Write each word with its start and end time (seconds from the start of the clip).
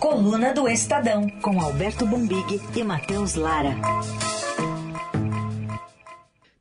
Coluna 0.00 0.54
do 0.54 0.66
Estadão, 0.66 1.28
com 1.42 1.60
Alberto 1.60 2.06
Bombig 2.06 2.58
e 2.74 2.82
Matheus 2.82 3.34
Lara. 3.34 3.68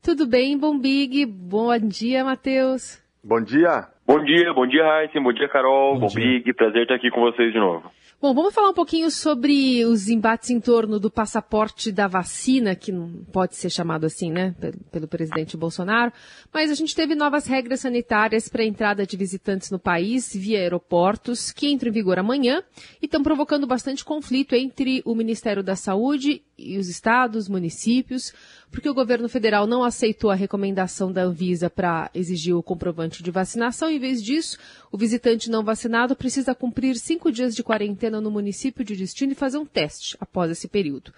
Tudo 0.04 0.28
bem, 0.28 0.58
Bombig? 0.58 1.26
Bom 1.26 1.78
dia, 1.80 2.22
Matheus. 2.26 3.02
Bom 3.24 3.42
dia. 3.42 3.88
Bom 4.06 4.22
dia, 4.22 4.54
bom 4.54 4.68
dia, 4.68 4.84
Raíssa, 4.84 5.22
bom 5.22 5.32
dia, 5.32 5.48
Carol, 5.48 5.94
bom 5.94 6.08
Bombig, 6.08 6.52
prazer 6.54 6.82
estar 6.82 6.96
aqui 6.96 7.10
com 7.12 7.22
vocês 7.22 7.54
de 7.54 7.60
novo. 7.60 7.90
Bom, 8.22 8.34
vamos 8.34 8.54
falar 8.54 8.72
um 8.72 8.74
pouquinho 8.74 9.10
sobre 9.10 9.86
os 9.86 10.10
embates 10.10 10.50
em 10.50 10.60
torno 10.60 11.00
do 11.00 11.10
passaporte 11.10 11.90
da 11.90 12.06
vacina, 12.06 12.76
que 12.76 12.92
não 12.92 13.24
pode 13.32 13.56
ser 13.56 13.70
chamado 13.70 14.06
assim, 14.06 14.30
né, 14.30 14.54
pelo 14.92 15.08
presidente 15.08 15.56
Bolsonaro. 15.56 16.12
Mas 16.54 16.70
a 16.70 16.74
gente 16.74 16.94
teve 16.94 17.16
novas 17.16 17.46
regras 17.48 17.80
sanitárias 17.80 18.50
para 18.50 18.62
a 18.62 18.66
entrada 18.66 19.06
de 19.06 19.16
visitantes 19.16 19.72
no 19.72 19.80
país 19.80 20.34
via 20.36 20.60
aeroportos, 20.60 21.54
que 21.54 21.72
entram 21.72 21.92
em 21.92 21.94
vigor 21.94 22.20
amanhã 22.20 22.62
e 23.02 23.06
estão 23.06 23.24
provocando 23.24 23.66
bastante 23.66 24.04
conflito 24.04 24.54
entre 24.54 25.02
o 25.06 25.16
Ministério 25.16 25.64
da 25.64 25.78
Saúde 25.78 26.44
e 26.58 26.78
os 26.78 26.90
estados, 26.90 27.48
municípios, 27.48 28.34
porque 28.70 28.90
o 28.90 28.94
governo 28.94 29.30
federal 29.30 29.66
não 29.66 29.82
aceitou 29.82 30.30
a 30.30 30.36
recomendação 30.36 31.10
da 31.10 31.24
Anvisa 31.24 31.70
para 31.70 32.12
exigir 32.14 32.54
o 32.54 32.62
comprovante 32.62 33.24
de 33.24 33.32
vacinação. 33.32 33.90
Em 33.90 33.98
vez 33.98 34.22
disso, 34.22 34.58
o 34.92 34.98
visitante 34.98 35.50
não 35.50 35.64
vacinado 35.64 36.18
precisa 36.18 36.54
cumprir 36.54 36.98
cinco 36.98 37.32
dias 37.32 37.56
de 37.56 37.64
quarentena 37.64 38.09
no 38.10 38.32
município 38.32 38.84
de 38.84 38.96
destino 38.96 39.32
e 39.32 39.36
fazer 39.36 39.58
um 39.58 39.66
teste 39.66 40.18
após 40.20 40.50
esse 40.52 40.68
período. 40.68 41.14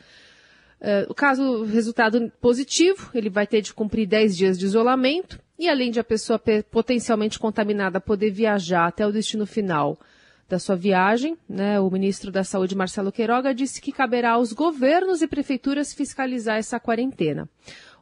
Uh, 0.81 1.05
o 1.09 1.13
caso, 1.13 1.63
resultado 1.63 2.31
positivo, 2.41 3.11
ele 3.13 3.29
vai 3.29 3.45
ter 3.45 3.61
de 3.61 3.71
cumprir 3.71 4.07
10 4.07 4.35
dias 4.35 4.57
de 4.57 4.65
isolamento 4.65 5.39
e, 5.59 5.69
além 5.69 5.91
de 5.91 5.99
a 5.99 6.03
pessoa 6.03 6.41
potencialmente 6.71 7.37
contaminada 7.37 8.01
poder 8.01 8.31
viajar 8.31 8.87
até 8.87 9.05
o 9.05 9.11
destino 9.11 9.45
final 9.45 9.99
da 10.49 10.57
sua 10.57 10.75
viagem, 10.75 11.37
né, 11.47 11.79
o 11.79 11.89
ministro 11.89 12.31
da 12.31 12.43
Saúde, 12.43 12.75
Marcelo 12.75 13.11
Queiroga, 13.11 13.53
disse 13.53 13.79
que 13.79 13.91
caberá 13.91 14.31
aos 14.31 14.51
governos 14.51 15.21
e 15.21 15.27
prefeituras 15.27 15.93
fiscalizar 15.93 16.57
essa 16.57 16.79
quarentena. 16.79 17.47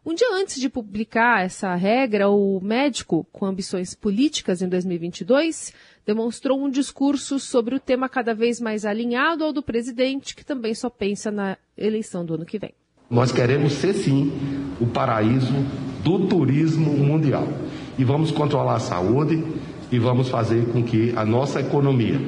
Um 0.05 0.13
dia 0.13 0.27
antes 0.33 0.59
de 0.59 0.69
publicar 0.69 1.43
essa 1.43 1.75
regra, 1.75 2.29
o 2.29 2.59
médico, 2.61 3.27
com 3.31 3.45
ambições 3.45 3.93
políticas 3.93 4.61
em 4.61 4.69
2022, 4.69 5.73
demonstrou 6.09 6.59
um 6.59 6.71
discurso 6.71 7.37
sobre 7.37 7.75
o 7.75 7.79
tema 7.79 8.09
cada 8.09 8.33
vez 8.33 8.59
mais 8.59 8.83
alinhado 8.83 9.43
ao 9.43 9.53
do 9.53 9.61
presidente, 9.61 10.35
que 10.35 10.43
também 10.43 10.73
só 10.73 10.89
pensa 10.89 11.29
na 11.29 11.55
eleição 11.77 12.25
do 12.25 12.33
ano 12.33 12.47
que 12.47 12.57
vem. 12.57 12.73
Nós 13.07 13.31
queremos 13.31 13.73
ser, 13.73 13.93
sim, 13.93 14.33
o 14.81 14.87
paraíso 14.87 15.53
do 16.03 16.25
turismo 16.25 16.97
mundial. 16.97 17.47
E 17.95 18.03
vamos 18.03 18.31
controlar 18.31 18.77
a 18.77 18.79
saúde, 18.79 19.43
e 19.91 19.99
vamos 19.99 20.29
fazer 20.29 20.65
com 20.71 20.83
que 20.83 21.13
a 21.15 21.23
nossa 21.23 21.59
economia 21.59 22.19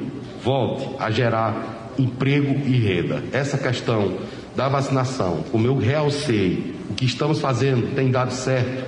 volte 0.44 0.88
a 1.00 1.10
gerar 1.10 1.92
emprego 1.98 2.52
e 2.64 2.78
renda. 2.78 3.24
Essa 3.32 3.58
questão 3.58 4.16
da 4.54 4.68
vacinação, 4.68 5.42
como 5.50 5.66
eu 5.66 5.76
realcei, 5.76 6.76
o 6.88 6.94
que 6.94 7.04
estamos 7.04 7.40
fazendo 7.40 7.96
tem 7.96 8.12
dado 8.12 8.32
certo, 8.32 8.84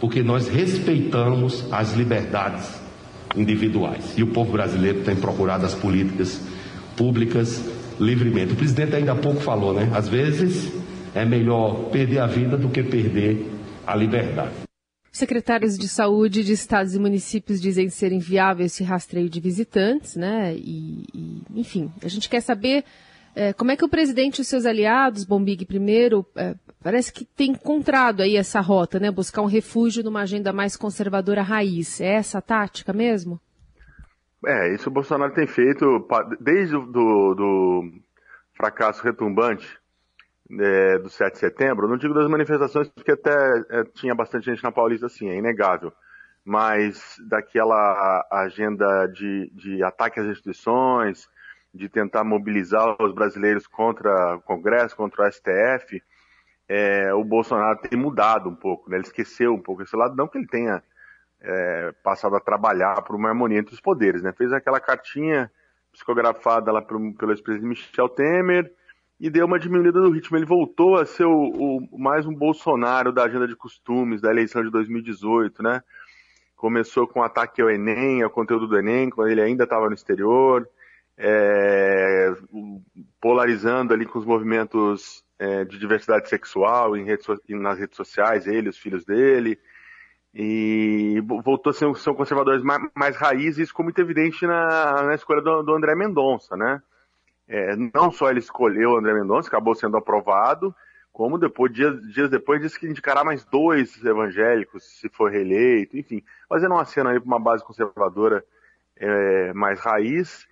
porque 0.00 0.20
nós 0.20 0.48
respeitamos 0.48 1.64
as 1.70 1.92
liberdades 1.92 2.81
individuais. 3.36 4.16
E 4.16 4.22
o 4.22 4.28
povo 4.28 4.52
brasileiro 4.52 5.02
tem 5.02 5.16
procurado 5.16 5.64
as 5.64 5.74
políticas 5.74 6.40
públicas 6.96 7.62
livremente. 7.98 8.52
O 8.52 8.56
presidente 8.56 8.94
ainda 8.96 9.12
há 9.12 9.16
pouco 9.16 9.40
falou, 9.40 9.74
né? 9.74 9.90
Às 9.94 10.08
vezes 10.08 10.72
é 11.14 11.24
melhor 11.24 11.90
perder 11.90 12.20
a 12.20 12.26
vida 12.26 12.56
do 12.56 12.68
que 12.68 12.82
perder 12.82 13.50
a 13.86 13.94
liberdade. 13.94 14.52
Secretários 15.10 15.76
de 15.76 15.88
saúde 15.88 16.42
de 16.42 16.52
estados 16.52 16.94
e 16.94 16.98
municípios 16.98 17.60
dizem 17.60 17.90
ser 17.90 18.12
inviável 18.12 18.64
esse 18.64 18.82
rastreio 18.82 19.28
de 19.28 19.40
visitantes, 19.40 20.16
né? 20.16 20.54
E, 20.56 21.04
e 21.14 21.42
enfim, 21.54 21.90
a 22.02 22.08
gente 22.08 22.30
quer 22.30 22.40
saber 22.40 22.84
é, 23.34 23.52
como 23.52 23.70
é 23.70 23.76
que 23.76 23.84
o 23.84 23.88
presidente 23.88 24.38
e 24.38 24.40
os 24.40 24.48
seus 24.48 24.64
aliados, 24.64 25.24
Bombig 25.24 25.66
primeiro, 25.66 26.24
é, 26.34 26.54
parece 26.82 27.12
que 27.12 27.24
tem 27.24 27.52
encontrado 27.52 28.22
aí 28.22 28.36
essa 28.36 28.60
rota, 28.60 28.98
né? 28.98 29.10
Buscar 29.10 29.42
um 29.42 29.46
refúgio 29.46 30.02
numa 30.02 30.22
agenda 30.22 30.52
mais 30.52 30.76
conservadora 30.76 31.42
raiz. 31.42 32.00
É 32.00 32.14
essa 32.14 32.38
a 32.38 32.42
tática 32.42 32.92
mesmo? 32.92 33.40
É, 34.44 34.74
isso 34.74 34.88
o 34.88 34.92
Bolsonaro 34.92 35.32
tem 35.32 35.46
feito 35.46 36.06
desde 36.40 36.76
o 36.76 36.84
do, 36.84 37.34
do 37.34 37.92
fracasso 38.54 39.02
retumbante 39.02 39.80
é, 40.60 40.98
do 40.98 41.08
7 41.08 41.34
de 41.34 41.38
setembro, 41.38 41.88
não 41.88 41.96
digo 41.96 42.12
das 42.12 42.28
manifestações, 42.28 42.88
porque 42.88 43.12
até 43.12 43.32
é, 43.70 43.84
tinha 43.94 44.14
bastante 44.14 44.46
gente 44.46 44.62
na 44.62 44.72
Paulista, 44.72 45.06
assim, 45.06 45.28
é 45.28 45.36
inegável, 45.36 45.92
mas 46.44 47.16
daquela 47.28 48.26
agenda 48.30 49.06
de, 49.06 49.50
de 49.54 49.82
ataque 49.82 50.20
às 50.20 50.26
instituições, 50.26 51.28
de 51.72 51.88
tentar 51.88 52.24
mobilizar 52.24 52.96
os 53.00 53.14
brasileiros 53.14 53.66
contra 53.66 54.36
o 54.36 54.42
Congresso, 54.42 54.96
contra 54.96 55.26
o 55.26 55.32
STF, 55.32 56.02
é, 56.74 57.12
o 57.12 57.22
Bolsonaro 57.22 57.78
tem 57.80 57.98
mudado 57.98 58.48
um 58.48 58.54
pouco, 58.54 58.88
né? 58.88 58.96
ele 58.96 59.04
esqueceu 59.04 59.52
um 59.52 59.60
pouco 59.60 59.82
esse 59.82 59.94
lado, 59.94 60.16
não 60.16 60.26
que 60.26 60.38
ele 60.38 60.46
tenha 60.46 60.82
é, 61.38 61.92
passado 62.02 62.34
a 62.34 62.40
trabalhar 62.40 63.02
por 63.02 63.14
uma 63.14 63.28
harmonia 63.28 63.58
entre 63.58 63.74
os 63.74 63.80
poderes, 63.80 64.22
né? 64.22 64.32
fez 64.32 64.54
aquela 64.54 64.80
cartinha 64.80 65.52
psicografada 65.92 66.72
lá 66.72 66.80
pelo, 66.80 67.12
pelo 67.12 67.32
ex-presidente 67.32 67.68
Michel 67.68 68.08
Temer, 68.08 68.72
e 69.20 69.28
deu 69.28 69.44
uma 69.44 69.58
diminuída 69.58 70.00
do 70.00 70.10
ritmo. 70.10 70.38
Ele 70.38 70.46
voltou 70.46 70.96
a 70.96 71.04
ser 71.04 71.26
o, 71.26 71.88
o, 71.92 71.98
mais 71.98 72.24
um 72.26 72.34
Bolsonaro 72.34 73.12
da 73.12 73.24
agenda 73.24 73.46
de 73.46 73.54
costumes 73.54 74.22
da 74.22 74.30
eleição 74.30 74.64
de 74.64 74.70
2018, 74.70 75.62
né? 75.62 75.82
Começou 76.56 77.06
com 77.06 77.20
o 77.20 77.22
ataque 77.22 77.60
ao 77.60 77.70
Enem, 77.70 78.22
ao 78.22 78.30
conteúdo 78.30 78.66
do 78.66 78.78
Enem, 78.78 79.10
quando 79.10 79.28
ele 79.28 79.42
ainda 79.42 79.64
estava 79.64 79.88
no 79.88 79.94
exterior, 79.94 80.66
é, 81.18 82.32
polarizando 83.20 83.92
ali 83.92 84.06
com 84.06 84.18
os 84.18 84.24
movimentos 84.24 85.22
é, 85.42 85.64
de 85.64 85.76
diversidade 85.76 86.28
sexual 86.28 86.96
em 86.96 87.04
redes, 87.04 87.26
nas 87.48 87.76
redes 87.76 87.96
sociais, 87.96 88.46
ele, 88.46 88.68
os 88.68 88.78
filhos 88.78 89.04
dele, 89.04 89.58
e 90.32 91.20
voltou 91.44 91.70
a 91.70 91.74
ser 91.74 91.92
são 91.96 92.14
conservadores 92.14 92.62
mais, 92.62 92.80
mais 92.94 93.16
raízes, 93.16 93.58
isso 93.58 93.72
ficou 93.72 93.84
muito 93.84 94.00
evidente 94.00 94.46
na, 94.46 95.02
na 95.02 95.14
escolha 95.16 95.42
do, 95.42 95.64
do 95.64 95.74
André 95.74 95.96
Mendonça, 95.96 96.56
né? 96.56 96.80
É, 97.48 97.74
não 97.92 98.12
só 98.12 98.30
ele 98.30 98.38
escolheu 98.38 98.92
o 98.92 98.98
André 98.98 99.14
Mendonça, 99.14 99.48
acabou 99.48 99.74
sendo 99.74 99.96
aprovado, 99.96 100.72
como 101.12 101.36
depois, 101.36 101.72
dias, 101.72 102.00
dias 102.12 102.30
depois, 102.30 102.62
disse 102.62 102.78
que 102.78 102.86
indicará 102.86 103.24
mais 103.24 103.44
dois 103.44 104.02
evangélicos 104.04 104.84
se 105.00 105.08
for 105.08 105.28
reeleito, 105.28 105.98
enfim, 105.98 106.22
fazendo 106.48 106.72
uma 106.72 106.84
cena 106.84 107.10
aí 107.10 107.18
para 107.18 107.26
uma 107.26 107.40
base 107.40 107.64
conservadora 107.64 108.44
é, 108.96 109.52
mais 109.52 109.80
raiz. 109.80 110.46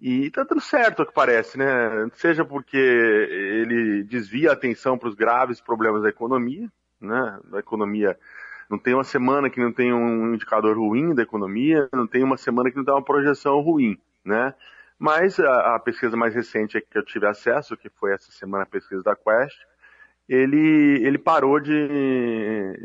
E 0.00 0.30
tá 0.30 0.44
tudo 0.44 0.60
certo, 0.60 1.02
o 1.02 1.06
que 1.06 1.12
parece, 1.12 1.58
né? 1.58 2.08
Seja 2.14 2.44
porque 2.44 2.76
ele 2.76 4.04
desvia 4.04 4.50
a 4.50 4.52
atenção 4.52 4.96
para 4.96 5.08
os 5.08 5.14
graves 5.14 5.60
problemas 5.60 6.02
da 6.02 6.08
economia, 6.08 6.70
né? 7.00 7.38
Da 7.44 7.58
economia. 7.58 8.16
Não 8.70 8.78
tem 8.78 8.94
uma 8.94 9.04
semana 9.04 9.50
que 9.50 9.60
não 9.60 9.72
tem 9.72 9.92
um 9.92 10.34
indicador 10.34 10.76
ruim 10.76 11.14
da 11.14 11.22
economia, 11.22 11.88
não 11.92 12.06
tem 12.06 12.22
uma 12.22 12.36
semana 12.36 12.70
que 12.70 12.76
não 12.76 12.84
tem 12.84 12.94
uma 12.94 13.02
projeção 13.02 13.60
ruim, 13.60 13.98
né? 14.24 14.54
Mas 14.98 15.38
a, 15.40 15.76
a, 15.76 15.78
pesquisa 15.78 16.16
mais 16.16 16.34
recente 16.34 16.80
que 16.80 16.98
eu 16.98 17.04
tive 17.04 17.26
acesso, 17.26 17.76
que 17.76 17.88
foi 17.88 18.12
essa 18.12 18.30
semana 18.30 18.64
a 18.64 18.66
pesquisa 18.66 19.02
da 19.02 19.16
Quest, 19.16 19.58
ele, 20.28 21.00
ele 21.02 21.18
parou 21.18 21.58
de. 21.58 21.72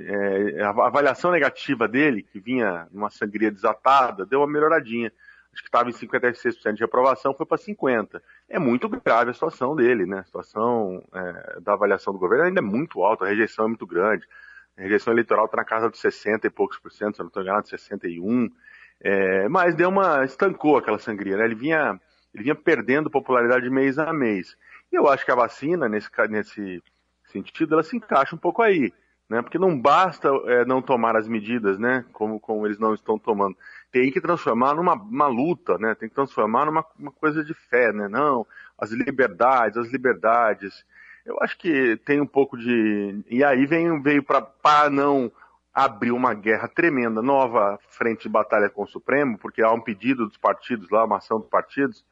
É, 0.08 0.64
a 0.64 0.70
avaliação 0.70 1.32
negativa 1.32 1.88
dele, 1.88 2.24
que 2.24 2.40
vinha 2.40 2.88
numa 2.92 3.10
sangria 3.10 3.52
desatada, 3.52 4.26
deu 4.26 4.40
uma 4.40 4.48
melhoradinha. 4.48 5.12
Acho 5.54 5.62
que 5.62 5.68
estava 5.68 5.90
em 5.90 5.94
56% 5.94 6.74
de 6.74 6.84
aprovação, 6.84 7.34
foi 7.34 7.46
para 7.46 7.58
50%. 7.58 8.20
É 8.50 8.58
muito 8.58 8.90
grave 8.90 9.30
a 9.30 9.34
situação 9.34 9.76
dele, 9.76 10.06
né? 10.06 10.20
A 10.20 10.24
situação 10.24 11.04
é, 11.14 11.60
da 11.62 11.74
avaliação 11.74 12.12
do 12.12 12.20
governo 12.20 12.46
ainda 12.46 12.60
é 12.60 12.64
muito 12.64 13.04
alta, 13.04 13.26
a 13.26 13.28
rejeição 13.28 13.66
é 13.66 13.68
muito 13.68 13.86
grande. 13.86 14.28
A 14.76 14.82
rejeição 14.82 15.14
eleitoral 15.14 15.46
está 15.46 15.58
na 15.58 15.64
casa 15.64 15.90
dos 15.90 16.00
60 16.00 16.48
e 16.48 16.50
poucos 16.50 16.80
por 16.80 16.92
cento, 16.92 17.16
se 17.16 17.22
eu 17.22 17.26
não 17.26 17.28
estou 17.28 17.44
enganado, 17.44 17.68
61%. 17.68 18.52
É, 19.00 19.48
mas 19.50 19.76
deu 19.76 19.90
uma. 19.90 20.24
estancou 20.24 20.78
aquela 20.78 20.98
sangria, 20.98 21.38
né? 21.38 21.46
Ele 21.46 21.56
vinha, 21.56 22.00
ele 22.34 22.44
vinha 22.44 22.56
perdendo 22.56 23.10
popularidade 23.10 23.70
mês 23.70 24.00
a 24.00 24.12
mês. 24.12 24.58
E 24.92 24.96
eu 24.96 25.08
acho 25.08 25.26
que 25.26 25.32
a 25.32 25.36
vacina, 25.36 25.88
nesse, 25.90 26.10
nesse 26.30 26.82
sentido, 27.26 27.74
ela 27.74 27.84
se 27.84 27.98
encaixa 27.98 28.36
um 28.36 28.40
pouco 28.40 28.62
aí. 28.62 28.94
Né? 29.30 29.42
Porque 29.42 29.58
não 29.58 29.80
basta 29.80 30.30
é, 30.46 30.66
não 30.66 30.82
tomar 30.82 31.16
as 31.16 31.28
medidas, 31.28 31.80
né? 31.80 32.06
Como, 32.14 32.40
como 32.40 32.66
eles 32.66 32.80
não 32.80 32.94
estão 32.94 33.18
tomando. 33.20 33.58
Tem 33.94 34.12
que 34.12 34.20
transformar 34.20 34.74
numa 34.74 34.96
uma 34.96 35.28
luta, 35.28 35.78
né? 35.78 35.96
Tem 35.96 36.10
que 36.10 36.16
transformar 36.16 36.66
numa 36.66 36.84
uma 37.00 37.12
coisa 37.12 37.44
de 37.44 37.54
fé, 37.54 37.94
né? 37.94 38.10
Não, 38.10 38.46
as 38.78 38.92
liberdades, 38.92 39.78
as 39.78 39.90
liberdades. 39.90 40.84
Eu 41.26 41.38
acho 41.42 41.58
que 41.58 41.96
tem 42.04 42.20
um 42.20 42.26
pouco 42.26 42.58
de. 42.58 43.24
E 43.30 43.44
aí 43.44 43.66
vem, 43.66 44.02
veio 44.02 44.24
para 44.24 44.90
não 44.90 45.32
abriu 45.74 46.16
uma 46.16 46.34
guerra 46.34 46.68
tremenda, 46.68 47.22
nova 47.22 47.80
frente 47.90 48.24
de 48.24 48.30
batalha 48.30 48.70
com 48.70 48.84
o 48.84 48.88
Supremo, 48.88 49.38
porque 49.38 49.62
há 49.62 49.72
um 49.72 49.82
pedido 49.82 50.28
dos 50.28 50.38
partidos 50.38 50.90
lá, 50.90 51.04
uma 51.06 51.18
ação 51.18 51.40
dos 51.40 51.50
partidos, 51.50 52.06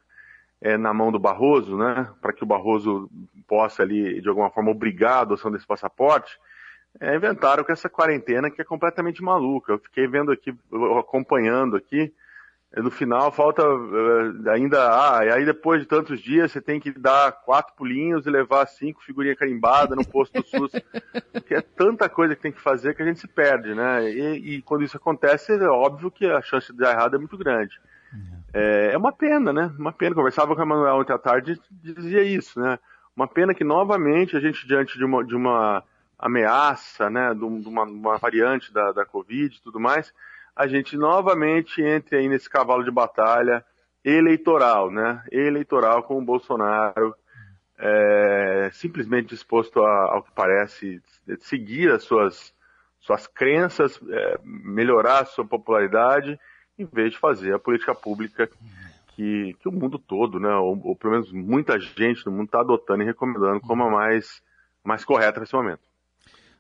é, 0.60 0.78
na 0.78 0.94
mão 0.94 1.12
do 1.12 1.19
Barroso, 1.19 1.78
né, 1.78 2.10
para 2.22 2.33
que 2.33 2.44
o 2.44 2.48
Barroso 2.48 3.10
possa 3.48 3.83
ali, 3.83 4.19
de 4.19 4.28
alguma 4.28 4.50
forma, 4.50 4.72
obrigar 4.72 5.18
a 5.18 5.22
adoção 5.22 5.51
desse 5.51 5.66
passaporte, 5.68 6.39
é, 6.99 7.15
inventaram 7.15 7.63
com 7.63 7.71
essa 7.71 7.89
quarentena 7.89 8.49
que 8.49 8.61
é 8.61 8.65
completamente 8.65 9.23
maluca. 9.23 9.73
Eu 9.73 9.79
fiquei 9.79 10.07
vendo 10.07 10.31
aqui, 10.31 10.53
acompanhando 10.99 11.75
aqui, 11.75 12.13
no 12.77 12.89
final 12.89 13.31
falta 13.31 13.67
uh, 13.67 14.49
ainda, 14.49 14.79
ah, 14.79 15.25
e 15.25 15.29
aí 15.29 15.45
depois 15.45 15.81
de 15.81 15.88
tantos 15.88 16.21
dias 16.21 16.51
você 16.51 16.61
tem 16.61 16.79
que 16.79 16.91
dar 16.97 17.31
quatro 17.31 17.75
pulinhos 17.75 18.25
e 18.25 18.29
levar 18.29 18.65
cinco 18.65 19.03
figurinhas 19.03 19.38
carimbadas 19.38 19.97
no 19.97 20.07
posto 20.07 20.41
do 20.41 20.47
SUS, 20.47 20.71
que 21.45 21.53
é 21.53 21.61
tanta 21.61 22.07
coisa 22.07 22.33
que 22.33 22.41
tem 22.41 22.51
que 22.51 22.61
fazer 22.61 22.95
que 22.95 23.01
a 23.01 23.05
gente 23.05 23.19
se 23.19 23.27
perde, 23.27 23.75
né? 23.75 24.09
E, 24.09 24.55
e 24.55 24.61
quando 24.61 24.85
isso 24.85 24.95
acontece, 24.95 25.51
é 25.51 25.67
óbvio 25.67 26.09
que 26.09 26.25
a 26.25 26.41
chance 26.41 26.71
de 26.71 26.79
dar 26.79 26.91
errado 26.91 27.15
é 27.15 27.19
muito 27.19 27.37
grande. 27.37 27.77
É, 28.53 28.91
é 28.94 28.97
uma 28.97 29.11
pena, 29.11 29.53
né? 29.53 29.71
Uma 29.77 29.94
pena. 29.94 30.15
Conversava 30.15 30.55
com 30.55 30.61
a 30.61 30.65
Manuel 30.65 30.95
ontem 30.95 31.13
à 31.13 31.17
tarde 31.17 31.59
e 31.83 31.94
dizia 31.94 32.23
isso, 32.23 32.59
né? 32.59 32.77
Uma 33.15 33.27
pena 33.27 33.53
que 33.53 33.63
novamente 33.63 34.35
a 34.35 34.39
gente, 34.39 34.67
diante 34.67 34.97
de 34.97 35.05
uma, 35.05 35.23
de 35.23 35.35
uma 35.35 35.83
ameaça, 36.21 37.09
né, 37.09 37.33
de 37.33 37.44
uma, 37.44 37.83
uma 37.83 38.18
variante 38.18 38.71
da, 38.71 38.91
da 38.91 39.03
Covid 39.03 39.56
e 39.56 39.62
tudo 39.62 39.79
mais, 39.79 40.13
a 40.56 40.68
gente 40.68 40.95
novamente 40.95 41.81
entre 41.81 42.18
aí 42.18 42.29
nesse 42.29 42.47
cavalo 42.47 42.83
de 42.83 42.91
batalha 42.91 43.65
eleitoral, 44.06 44.91
né? 44.91 45.23
Eleitoral 45.31 46.03
com 46.03 46.18
o 46.18 46.25
Bolsonaro 46.25 47.15
é, 47.77 48.69
simplesmente 48.73 49.29
disposto 49.29 49.83
a, 49.83 50.13
ao 50.13 50.23
que 50.23 50.31
parece 50.31 51.01
seguir 51.39 51.91
as 51.91 52.03
suas 52.03 52.53
suas 53.00 53.25
crenças, 53.25 54.00
é, 54.09 54.39
melhorar 54.44 55.21
a 55.21 55.25
sua 55.25 55.44
popularidade, 55.44 56.39
em 56.77 56.85
vez 56.85 57.13
de 57.13 57.18
fazer 57.18 57.56
a 57.56 57.59
política 57.59 57.95
pública 57.95 58.47
que, 59.15 59.56
que 59.59 59.68
o 59.68 59.71
mundo 59.71 59.97
todo, 59.97 60.39
né, 60.39 60.53
ou, 60.56 60.79
ou 60.83 60.95
pelo 60.95 61.13
menos 61.13 61.31
muita 61.31 61.79
gente 61.79 62.23
no 62.27 62.31
mundo 62.31 62.45
está 62.45 62.59
adotando 62.59 63.01
e 63.01 63.06
recomendando 63.06 63.59
como 63.62 63.83
a 63.83 63.89
mais, 63.89 64.44
mais 64.83 65.03
correta 65.03 65.39
nesse 65.39 65.56
momento. 65.56 65.81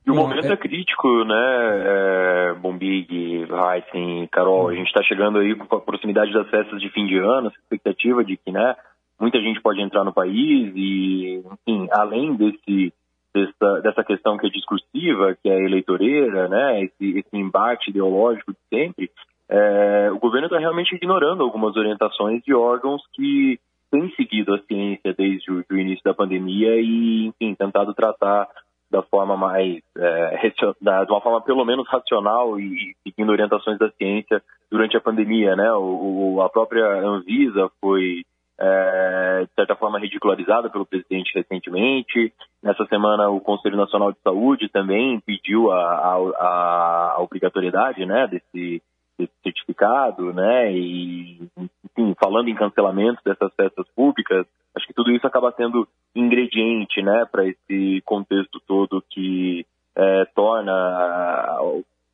E 0.05 0.09
o 0.09 0.15
momento 0.15 0.47
é... 0.47 0.53
é 0.53 0.57
crítico, 0.57 1.23
né, 1.23 1.35
é, 1.35 2.53
Bombig, 2.55 3.45
Heisen, 3.45 4.27
Carol, 4.31 4.69
a 4.69 4.75
gente 4.75 4.87
está 4.87 5.03
chegando 5.03 5.39
aí 5.39 5.55
com 5.55 5.75
a 5.75 5.79
proximidade 5.81 6.33
das 6.33 6.49
festas 6.49 6.81
de 6.81 6.89
fim 6.89 7.05
de 7.05 7.17
ano, 7.17 7.47
essa 7.47 7.57
expectativa 7.57 8.23
de 8.23 8.35
que, 8.35 8.51
né, 8.51 8.75
muita 9.19 9.39
gente 9.39 9.61
pode 9.61 9.79
entrar 9.79 10.03
no 10.03 10.11
país 10.11 10.73
e, 10.75 11.43
enfim, 11.45 11.87
além 11.91 12.35
desse, 12.35 12.91
dessa, 13.31 13.81
dessa 13.81 14.03
questão 14.03 14.37
que 14.37 14.47
é 14.47 14.49
discursiva, 14.49 15.37
que 15.41 15.49
é 15.49 15.63
eleitoreira, 15.63 16.47
né, 16.47 16.83
esse, 16.83 17.19
esse 17.19 17.37
embate 17.37 17.91
ideológico 17.91 18.53
de 18.53 18.59
sempre, 18.69 19.11
é, 19.47 20.09
o 20.11 20.17
governo 20.17 20.47
está 20.47 20.57
realmente 20.57 20.95
ignorando 20.95 21.43
algumas 21.43 21.75
orientações 21.75 22.41
de 22.43 22.53
órgãos 22.55 23.03
que 23.13 23.59
têm 23.91 24.09
seguido 24.15 24.55
a 24.55 24.59
ciência 24.59 25.13
desde 25.13 25.51
o, 25.51 25.63
o 25.69 25.77
início 25.77 26.03
da 26.03 26.13
pandemia 26.13 26.77
e, 26.77 27.27
enfim, 27.27 27.53
tentado 27.53 27.93
tratar 27.93 28.47
da 28.91 29.01
forma 29.01 29.37
mais, 29.37 29.79
é, 29.97 30.53
da, 30.81 31.05
de 31.05 31.11
uma 31.11 31.21
forma 31.21 31.41
pelo 31.41 31.63
menos 31.63 31.87
racional 31.87 32.59
e 32.59 32.93
seguindo 33.03 33.31
orientações 33.31 33.79
da 33.79 33.89
ciência 33.91 34.43
durante 34.69 34.97
a 34.97 35.01
pandemia, 35.01 35.55
né? 35.55 35.71
O, 35.73 36.35
o 36.35 36.41
a 36.41 36.49
própria 36.49 36.85
Anvisa 36.85 37.71
foi 37.79 38.23
é, 38.59 39.45
de 39.45 39.53
certa 39.55 39.75
forma 39.75 39.99
ridicularizada 39.99 40.69
pelo 40.69 40.85
presidente 40.85 41.31
recentemente. 41.33 42.33
Nessa 42.61 42.85
semana 42.85 43.29
o 43.29 43.39
Conselho 43.39 43.77
Nacional 43.77 44.11
de 44.11 44.19
Saúde 44.21 44.69
também 44.69 45.19
pediu 45.21 45.71
a, 45.71 45.77
a, 45.77 47.13
a 47.15 47.21
obrigatoriedade, 47.21 48.05
né, 48.05 48.27
desse, 48.27 48.81
desse 49.21 49.33
certificado, 49.43 50.33
né? 50.33 50.71
E 50.71 51.49
enfim, 51.57 52.15
falando 52.19 52.49
em 52.49 52.55
cancelamento 52.55 53.21
dessas 53.23 53.53
festas 53.55 53.85
públicas, 53.95 54.45
acho 54.75 54.87
que 54.87 54.93
tudo 54.93 55.11
isso 55.11 55.25
acaba 55.27 55.53
sendo 55.55 55.87
ingrediente, 56.15 57.01
né, 57.01 57.25
para 57.31 57.45
esse 57.47 58.01
contexto 58.05 58.59
todo 58.67 59.03
que 59.09 59.65
é, 59.95 60.25
torna 60.35 61.57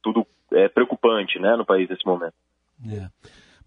tudo 0.03 0.25
é, 0.51 0.67
preocupante, 0.67 1.39
né, 1.39 1.55
no 1.55 1.65
país 1.65 1.89
nesse 1.89 2.05
momento. 2.05 2.33
É. 2.89 3.07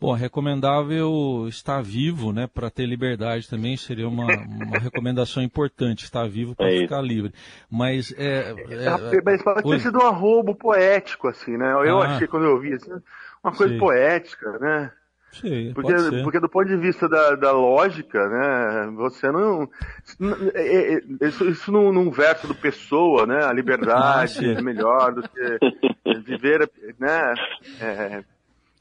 Bom, 0.01 0.15
recomendável 0.15 1.47
estar 1.47 1.83
vivo, 1.83 2.33
né, 2.33 2.47
para 2.47 2.71
ter 2.71 2.87
liberdade 2.87 3.51
também 3.51 3.77
seria 3.77 4.09
uma, 4.09 4.25
uma 4.25 4.79
recomendação 4.79 5.43
importante, 5.43 6.05
estar 6.05 6.27
vivo 6.27 6.57
para 6.57 6.73
é 6.73 6.79
ficar 6.79 7.03
livre. 7.03 7.35
Mas 7.71 8.11
é, 8.17 8.51
é, 8.51 9.23
mas 9.23 9.43
pode 9.43 9.63
ter 9.63 9.81
sido 9.81 9.99
um 9.99 10.07
arrobo 10.07 10.55
poético 10.55 11.29
assim, 11.29 11.55
né? 11.55 11.71
Eu 11.87 12.01
ah, 12.01 12.15
achei 12.15 12.27
quando 12.27 12.47
eu 12.47 12.59
vi 12.59 12.73
assim, 12.73 12.93
uma 13.43 13.53
coisa 13.55 13.73
sim. 13.73 13.79
poética, 13.79 14.59
né? 14.59 14.93
Sim, 15.33 15.73
porque, 15.75 15.95
porque 16.25 16.41
do 16.41 16.49
ponto 16.49 16.67
de 16.67 16.77
vista 16.77 17.09
da, 17.09 17.37
da 17.37 17.53
lógica, 17.53 18.29
né, 18.29 18.93
você 18.97 19.31
não. 19.31 19.69
É, 20.55 20.95
é, 20.95 21.03
isso, 21.23 21.49
isso 21.49 21.71
num, 21.71 21.93
num 21.93 22.11
verso 22.11 22.49
do 22.49 22.55
Pessoa, 22.55 23.27
né? 23.27 23.45
A 23.45 23.53
liberdade 23.53 24.45
é 24.45 24.61
melhor 24.61 25.15
do 25.15 25.23
que 25.23 26.21
viver, 26.27 26.69
né? 26.99 27.35
É, 27.81 28.25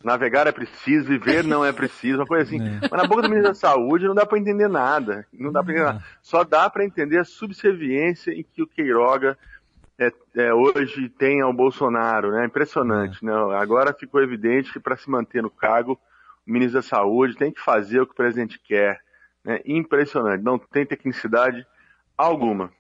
navegar 0.04 0.48
é 0.48 0.52
preciso, 0.52 1.08
viver 1.08 1.44
não 1.44 1.64
é 1.64 1.72
preciso, 1.72 2.18
uma 2.18 2.26
coisa 2.26 2.44
assim. 2.46 2.62
É. 2.62 2.80
Mas 2.90 3.02
na 3.02 3.08
boca 3.08 3.22
do 3.22 3.30
ministro 3.30 3.52
da 3.52 3.56
Saúde 3.56 4.08
não 4.08 4.16
dá 4.16 4.26
para 4.26 4.40
entender 4.40 4.68
nada. 4.68 5.26
Não 5.32 5.52
dá 5.52 5.64
para 5.64 5.74
entender 5.74 5.86
nada. 5.86 6.04
Só 6.22 6.44
dá 6.44 6.68
para 6.70 6.84
entender 6.84 7.20
a 7.20 7.24
subserviência 7.26 8.32
em 8.32 8.44
que 8.44 8.64
o 8.64 8.68
Queiroga 8.68 9.38
é, 10.00 10.14
é, 10.36 10.54
hoje 10.54 11.10
tem 11.10 11.42
ao 11.42 11.54
Bolsonaro, 11.54 12.32
né? 12.32 12.46
Impressionante, 12.46 13.20
é. 13.22 13.26
né? 13.26 13.34
Agora 13.58 13.94
ficou 13.94 14.22
evidente 14.22 14.72
que 14.72 14.80
para 14.80 14.96
se 14.96 15.10
manter 15.10 15.44
no 15.44 15.50
cargo 15.50 16.00
o 16.48 16.52
ministro 16.52 16.80
da 16.80 16.82
Saúde 16.82 17.36
tem 17.36 17.52
que 17.52 17.60
fazer 17.60 18.00
o 18.00 18.06
que 18.06 18.14
o 18.14 18.16
presidente 18.16 18.60
quer. 18.66 19.02
Né? 19.44 19.60
Impressionante, 19.66 20.44
não 20.44 20.58
tem 20.58 20.86
tecnicidade 20.86 21.66
alguma. 22.18 22.72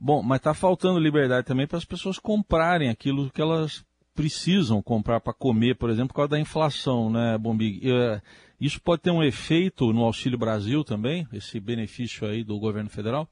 Bom, 0.00 0.22
mas 0.22 0.38
está 0.38 0.54
faltando 0.54 0.98
liberdade 0.98 1.46
também 1.46 1.66
para 1.66 1.78
as 1.78 1.84
pessoas 1.84 2.18
comprarem 2.18 2.88
aquilo 2.88 3.30
que 3.30 3.42
elas 3.42 3.84
precisam 4.14 4.82
comprar 4.82 5.20
para 5.20 5.32
comer, 5.32 5.76
por 5.76 5.90
exemplo, 5.90 6.08
por 6.08 6.16
causa 6.16 6.30
da 6.30 6.40
inflação, 6.40 7.10
né, 7.10 7.38
Bombig? 7.38 7.80
É, 7.84 8.20
isso 8.60 8.80
pode 8.80 9.02
ter 9.02 9.10
um 9.10 9.22
efeito 9.22 9.92
no 9.92 10.04
Auxílio 10.04 10.38
Brasil 10.38 10.84
também, 10.84 11.26
esse 11.32 11.58
benefício 11.58 12.26
aí 12.26 12.44
do 12.44 12.58
governo 12.58 12.90
federal? 12.90 13.28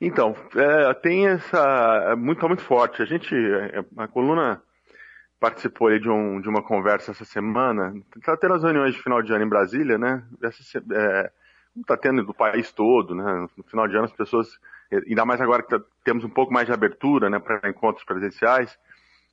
Então, 0.00 0.34
é, 0.56 0.94
tem 0.94 1.28
essa 1.28 2.14
muito 2.16 2.46
muito 2.48 2.62
forte. 2.62 3.02
A 3.02 3.04
gente, 3.04 3.34
é, 3.34 3.84
a 3.98 4.08
coluna 4.08 4.62
participou 5.38 5.88
aí 5.88 5.98
de, 5.98 6.08
um, 6.08 6.40
de 6.40 6.48
uma 6.48 6.62
conversa 6.62 7.10
essa 7.10 7.24
semana. 7.24 7.94
Está 8.16 8.36
tendo 8.36 8.54
as 8.54 8.62
reuniões 8.62 8.94
de 8.94 9.02
final 9.02 9.22
de 9.22 9.32
ano 9.32 9.44
em 9.44 9.48
Brasília, 9.48 9.98
né? 9.98 10.22
Essa, 10.42 10.78
é, 10.78 11.30
está 11.76 11.96
tendo 11.96 12.24
do 12.24 12.34
país 12.34 12.72
todo, 12.72 13.14
né? 13.14 13.46
No 13.56 13.64
final 13.64 13.86
de 13.86 13.96
ano 13.96 14.04
as 14.04 14.12
pessoas, 14.12 14.58
ainda 14.90 15.24
mais 15.24 15.40
agora 15.40 15.62
que 15.62 15.68
tá, 15.68 15.80
temos 16.04 16.24
um 16.24 16.30
pouco 16.30 16.52
mais 16.52 16.66
de 16.66 16.72
abertura, 16.72 17.30
né, 17.30 17.38
para 17.38 17.68
encontros 17.68 18.04
presenciais. 18.04 18.78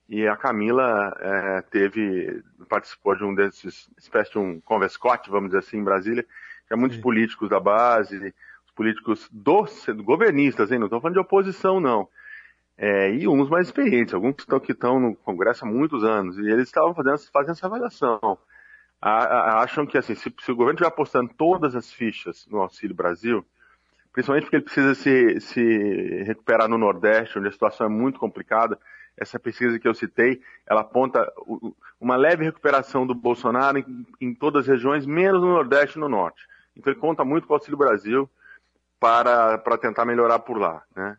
E 0.09 0.25
a 0.25 0.37
Camila 0.37 1.13
é, 1.19 1.61
teve, 1.63 2.41
participou 2.69 3.15
de 3.15 3.25
um 3.25 3.35
desses, 3.35 3.89
espécie 3.97 4.31
de 4.31 4.39
um 4.39 4.61
converscote, 4.61 5.29
vamos 5.29 5.49
dizer 5.49 5.59
assim, 5.59 5.77
em 5.79 5.83
Brasília, 5.83 6.23
que 6.65 6.73
é 6.73 6.77
muitos 6.77 6.97
políticos 6.97 7.49
da 7.49 7.59
base, 7.59 8.33
políticos 8.77 9.27
dos, 9.31 9.85
governistas, 10.05 10.71
hein? 10.71 10.79
Não 10.79 10.85
estou 10.85 11.01
falando 11.01 11.15
de 11.15 11.19
oposição, 11.19 11.81
não 11.81 12.07
é, 12.77 13.11
e 13.11 13.27
uns 13.27 13.49
mais 13.49 13.67
experientes, 13.67 14.13
alguns 14.13 14.35
que 14.35 14.41
estão, 14.41 14.59
que 14.59 14.71
estão 14.71 14.99
no 14.99 15.15
Congresso 15.15 15.65
há 15.65 15.67
muitos 15.67 16.03
anos, 16.03 16.37
e 16.37 16.41
eles 16.41 16.67
estavam 16.67 16.93
fazendo, 16.93 17.17
fazendo 17.33 17.51
essa 17.53 17.65
avaliação. 17.65 18.37
A, 19.01 19.11
a, 19.11 19.63
acham 19.63 19.85
que 19.85 19.97
assim, 19.97 20.13
se, 20.13 20.33
se, 20.39 20.51
o 20.51 20.55
governo 20.55 20.75
estiver 20.75 20.87
apostando 20.87 21.31
todas 21.35 21.75
as 21.75 21.91
fichas 21.91 22.47
no 22.47 22.59
Auxílio 22.59 22.95
Brasil, 22.95 23.43
principalmente 24.13 24.43
porque 24.43 24.57
ele 24.57 24.63
precisa 24.63 24.93
se, 24.93 25.39
se 25.39 26.23
recuperar 26.23 26.67
no 26.67 26.77
Nordeste, 26.77 27.39
onde 27.39 27.47
a 27.47 27.51
situação 27.51 27.87
é 27.87 27.89
muito 27.89 28.19
complicada, 28.19 28.77
essa 29.17 29.39
pesquisa 29.39 29.79
que 29.79 29.87
eu 29.87 29.95
citei, 29.95 30.39
ela 30.67 30.81
aponta 30.81 31.27
uma 31.99 32.15
leve 32.15 32.43
recuperação 32.43 33.07
do 33.07 33.15
Bolsonaro 33.15 33.79
em, 33.79 34.05
em 34.21 34.33
todas 34.35 34.61
as 34.61 34.67
regiões, 34.67 35.07
menos 35.07 35.41
no 35.41 35.47
Nordeste 35.47 35.97
e 35.97 35.99
no 35.99 36.07
Norte. 36.07 36.47
Então 36.75 36.93
ele 36.93 36.99
conta 36.99 37.25
muito 37.25 37.47
com 37.47 37.53
o 37.53 37.55
Auxílio 37.55 37.77
Brasil 37.77 38.29
para, 38.99 39.57
para 39.57 39.77
tentar 39.77 40.06
melhorar 40.06 40.39
por 40.39 40.57
lá, 40.57 40.83
né? 40.95 41.18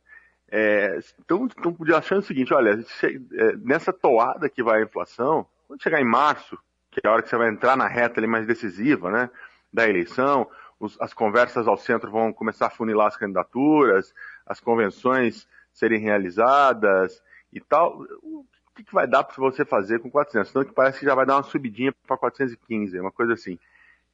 É, 0.50 0.98
então, 1.20 1.46
então, 1.46 1.76
achando 1.94 2.20
o 2.20 2.24
seguinte, 2.24 2.54
olha, 2.54 2.70
é, 3.02 3.56
nessa 3.56 3.92
toada 3.92 4.48
que 4.48 4.62
vai 4.62 4.80
a 4.80 4.84
inflação, 4.84 5.46
quando 5.66 5.82
chegar 5.82 6.00
em 6.00 6.04
março, 6.04 6.58
que 6.90 7.00
é 7.04 7.08
a 7.08 7.12
hora 7.12 7.22
que 7.22 7.28
você 7.28 7.36
vai 7.36 7.50
entrar 7.50 7.76
na 7.76 7.86
reta 7.86 8.18
ali 8.18 8.26
mais 8.26 8.46
decisiva, 8.46 9.10
né, 9.10 9.30
da 9.70 9.86
eleição, 9.86 10.48
os, 10.80 10.98
as 11.00 11.12
conversas 11.12 11.68
ao 11.68 11.76
centro 11.76 12.10
vão 12.10 12.32
começar 12.32 12.66
a 12.66 12.70
funilar 12.70 13.08
as 13.08 13.16
candidaturas, 13.16 14.14
as 14.46 14.58
convenções 14.58 15.46
serem 15.72 16.00
realizadas 16.00 17.22
e 17.52 17.60
tal. 17.60 18.00
O 18.22 18.46
que, 18.74 18.84
que 18.84 18.94
vai 18.94 19.06
dar 19.06 19.24
para 19.24 19.36
você 19.36 19.64
fazer 19.64 19.98
com 19.98 20.10
400? 20.10 20.50
Então, 20.50 20.64
que 20.64 20.72
parece 20.72 21.00
que 21.00 21.04
já 21.04 21.14
vai 21.14 21.26
dar 21.26 21.36
uma 21.36 21.42
subidinha 21.42 21.92
para 22.06 22.16
415, 22.16 22.98
uma 23.00 23.12
coisa 23.12 23.34
assim. 23.34 23.58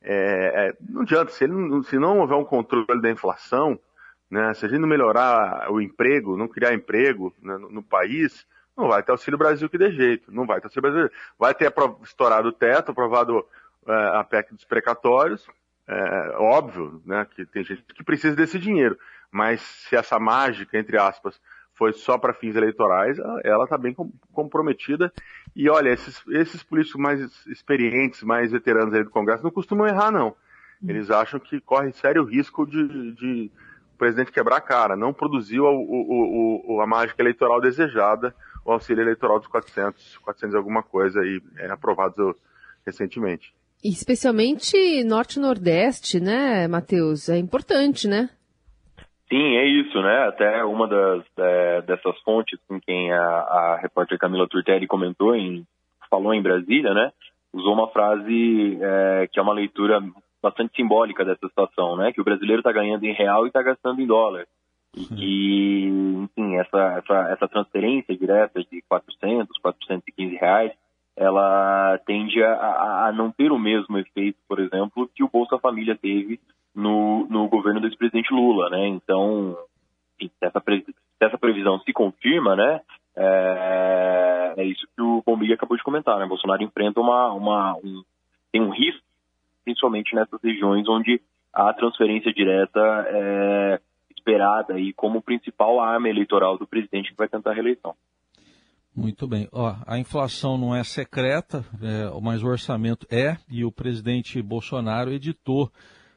É, 0.07 0.69
é, 0.69 0.77
não 0.89 1.03
adianta, 1.03 1.33
se, 1.33 1.45
ele, 1.45 1.83
se 1.85 1.99
não 1.99 2.19
houver 2.19 2.37
um 2.37 2.45
controle 2.45 3.01
da 3.01 3.11
inflação, 3.11 3.81
né? 4.31 4.53
Se 4.55 4.67
a 4.67 4.69
gente 4.69 4.81
não 4.81 4.89
melhorar 4.89 5.71
o 5.71 5.81
emprego, 5.81 6.37
não 6.37 6.49
criar 6.49 6.75
emprego 6.75 7.35
né, 7.41 7.57
no, 7.57 7.71
no, 7.71 7.83
país, 7.83 8.47
não 8.77 8.89
vai 8.89 9.03
ter 9.03 9.13
Auxílio 9.13 9.39
Brasil 9.39 9.69
que 9.69 9.79
dê 9.79 9.91
jeito. 9.91 10.33
Não 10.33 10.47
vai 10.47 10.61
ter 10.61 10.67
Auxílio 10.67 10.91
Brasil. 10.91 11.11
Vai 11.39 11.55
ter 11.55 11.73
estourado 12.03 12.49
o 12.49 12.53
teto, 12.53 12.91
aprovado 12.91 13.47
é, 13.87 14.19
a 14.19 14.25
PEC 14.25 14.53
dos 14.53 14.65
precatórios. 14.65 15.47
É, 15.87 16.35
óbvio 16.37 17.03
né, 17.07 17.27
que 17.35 17.47
tem 17.47 17.63
gente 17.63 17.83
que 17.83 18.03
precisa 18.05 18.35
desse 18.35 18.59
dinheiro. 18.59 18.99
Mas 19.31 19.61
se 19.61 19.97
essa 19.97 20.19
mágica, 20.19 20.79
entre 20.79 20.99
aspas, 20.99 21.41
foi 21.75 21.93
só 21.93 22.17
para 22.17 22.33
fins 22.33 22.55
eleitorais, 22.55 23.19
ela 23.43 23.65
está 23.65 23.77
bem 23.77 23.95
comprometida. 24.33 25.13
E 25.55 25.69
olha, 25.69 25.91
esses, 25.91 26.23
esses 26.29 26.63
políticos 26.63 27.01
mais 27.01 27.47
experientes, 27.47 28.23
mais 28.23 28.53
veteranos 28.53 28.95
aí 28.95 29.03
do 29.03 29.11
Congresso 29.11 29.43
não 29.43 29.51
costumam 29.51 29.87
errar, 29.87 30.11
não. 30.11 30.29
Hum. 30.83 30.89
Eles 30.89 31.11
acham 31.11 31.41
que 31.41 31.61
corre 31.61 31.93
sério 31.93 32.25
risco 32.25 32.65
de, 32.65 33.13
de 33.13 33.51
o 33.95 33.99
presidente 33.99 34.33
quebrar 34.33 34.57
a 34.57 34.61
cara. 34.61 34.97
Não 34.97 35.13
produziu 35.13 35.65
o, 35.65 36.81
a 36.81 36.87
mágica 36.87 37.23
eleitoral 37.23 37.61
desejada, 37.61 38.35
o 38.65 38.73
auxílio 38.73 39.03
eleitoral 39.03 39.39
dos 39.39 39.49
400, 39.49 40.19
400 40.19 40.55
alguma 40.55 40.83
coisa 40.83 41.21
aí, 41.21 41.41
é, 41.57 41.71
aprovado 41.71 42.37
recentemente. 42.87 43.55
Especialmente 43.83 45.05
Norte-Nordeste, 45.05 46.19
né, 46.19 46.67
Matheus? 46.69 47.29
É 47.29 47.37
importante, 47.37 48.09
né? 48.09 48.31
Sim, 49.35 49.57
é 49.57 49.67
isso, 49.67 50.01
né? 50.01 50.29
Até 50.29 50.65
uma 50.65 50.87
das 50.87 51.25
é, 51.37 51.83
dessas 51.83 52.17
fontes 52.21 52.57
com 52.69 52.79
quem 52.79 53.13
a, 53.13 53.21
a 53.21 53.79
repórter 53.83 54.17
Camila 54.17 54.47
Turtelli 54.47 54.87
comentou, 54.87 55.35
em, 55.35 55.67
falou 56.09 56.33
em 56.33 56.41
Brasília, 56.41 56.95
né? 56.95 57.11
Usou 57.53 57.75
uma 57.75 57.89
frase 57.89 58.79
é, 58.81 59.27
que 59.27 59.41
é 59.41 59.43
uma 59.43 59.53
leitura 59.53 60.01
bastante 60.41 60.77
simbólica 60.77 61.25
dessa 61.25 61.49
situação, 61.49 61.97
né? 61.97 62.13
Que 62.13 62.21
o 62.21 62.25
brasileiro 62.25 62.61
está 62.61 62.71
ganhando 62.71 63.03
em 63.03 63.13
real 63.13 63.45
e 63.45 63.49
está 63.49 63.61
gastando 63.61 64.01
em 64.01 64.07
dólar. 64.07 64.47
E 65.17 65.89
enfim, 66.23 66.55
essa, 66.55 66.99
essa, 66.99 67.33
essa 67.33 67.49
transferência 67.49 68.17
direta 68.17 68.63
de 68.63 68.83
400, 68.89 69.59
415 69.59 70.37
reais 70.37 70.71
ela 71.17 71.99
tende 72.07 72.41
a, 72.41 73.07
a, 73.07 73.13
não 73.13 73.33
ter 73.33 73.51
o 73.51 73.59
mesmo 73.59 73.99
efeito, 73.99 74.39
por 74.49 74.61
exemplo, 74.61 75.11
que 75.13 75.25
o 75.25 75.29
Bolsa 75.29 75.59
Família 75.59 75.97
teve 75.97 76.39
no, 76.75 77.27
no 77.29 77.49
governo 77.49 77.81
do 77.81 77.87
ex-presidente 77.87 78.33
Lula, 78.33 78.69
né? 78.71 78.89
Então, 78.89 79.57
se 80.19 80.31
essa, 80.41 80.63
essa 81.21 81.39
previsão 81.39 81.79
se 81.81 81.93
confirma, 81.93 82.57
né? 82.57 82.81
É, 83.17 84.55
é 84.57 84.65
isso 84.65 84.87
que 84.95 85.03
o 85.03 85.23
Bombig 85.25 85.53
acabou 85.53 85.77
de 85.77 85.85
comentar, 85.85 86.19
né? 86.19 86.27
Bolsonaro 86.27 86.63
enfrenta 86.63 87.01
uma, 87.01 87.33
uma 87.33 87.77
um, 87.77 88.03
tem 88.51 88.61
um 88.61 88.71
risco, 88.71 89.03
principalmente 89.65 90.15
nessas 90.15 90.41
regiões 90.43 90.89
onde 90.89 91.21
a 91.53 91.73
transferência 91.73 92.33
direta 92.33 92.81
é 93.09 93.81
esperada 94.17 94.75
aí 94.75 94.93
como 94.95 95.23
principal 95.23 95.81
arma 95.81 96.09
eleitoral 96.09 96.57
do 96.57 96.67
presidente 96.67 97.11
que 97.11 97.17
vai 97.17 97.29
tentar 97.29 97.51
a 97.51 97.55
reeleição. 97.55 97.95
Muito 98.97 99.27
bem. 99.27 99.49
Ó, 99.53 99.75
a 99.87 99.99
inflação 99.99 100.57
não 100.57 100.75
é 100.75 100.85
secreta, 100.85 101.65
é, 101.83 102.21
mas 102.23 102.43
o 102.43 102.47
orçamento 102.47 103.07
é, 103.11 103.37
e 103.51 103.65
o 103.65 103.73
presidente 103.73 104.41
Bolsonaro 104.41 105.13
editou 105.13 105.71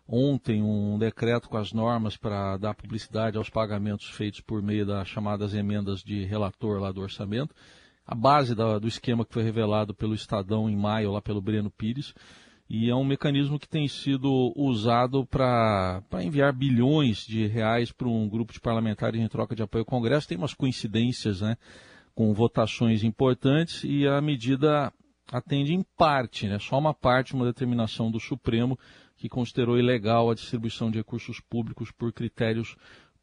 ontem 0.08 0.62
um 0.62 0.98
decreto 0.98 1.50
com 1.50 1.58
as 1.58 1.74
normas 1.74 2.16
para 2.16 2.58
dar 2.58 2.74
publicidade 2.74 3.38
aos 3.38 3.50
pagamentos 3.50 4.10
feitos 4.10 4.42
por 4.42 4.62
meio 4.62 4.86
das 4.86 5.08
chamadas 5.08 5.54
emendas 5.54 6.02
de 6.04 6.24
relator 6.26 6.80
lá 6.80 6.92
do 6.92 7.02
orçamento. 7.02 7.54
A 8.06 8.16
base 8.16 8.56
da, 8.56 8.80
do 8.80 8.88
esquema 8.88 9.26
que 9.26 9.34
foi 9.34 9.44
revelado 9.44 9.94
pelo 9.94 10.16
Estadão 10.16 10.70
em 10.70 10.76
maio, 10.76 11.12
lá 11.12 11.22
pelo 11.22 11.42
Breno 11.42 11.70
Pires, 11.70 12.14
e 12.70 12.90
é 12.90 12.96
um 12.96 13.04
mecanismo 13.04 13.60
que 13.60 13.68
tem 13.68 13.88
sido 13.88 14.54
usado 14.56 15.26
para 15.26 16.02
enviar 16.22 16.54
bilhões 16.54 17.26
de 17.26 17.48
reais 17.48 17.92
para 17.92 18.08
um 18.08 18.28
grupo 18.28 18.54
de 18.54 18.60
parlamentares 18.60 19.20
em 19.20 19.28
troca 19.28 19.56
de 19.56 19.64
apoio 19.64 19.82
ao 19.82 19.86
Congresso. 19.86 20.28
Tem 20.28 20.38
umas 20.38 20.54
coincidências, 20.54 21.42
né? 21.42 21.58
com 22.18 22.34
votações 22.34 23.04
importantes 23.04 23.84
e 23.84 24.08
a 24.08 24.20
medida 24.20 24.92
atende 25.32 25.72
em 25.72 25.86
parte, 25.96 26.48
né, 26.48 26.58
só 26.58 26.80
uma 26.80 26.92
parte, 26.92 27.36
uma 27.36 27.46
determinação 27.46 28.10
do 28.10 28.20
Supremo 28.20 28.78
que 29.18 29.28
considerou 29.28 29.78
ilegal 29.78 30.30
a 30.30 30.36
distribuição 30.36 30.92
de 30.92 31.00
recursos 31.00 31.40
públicos 31.40 31.92
por 31.92 32.14
critérios 32.14 32.76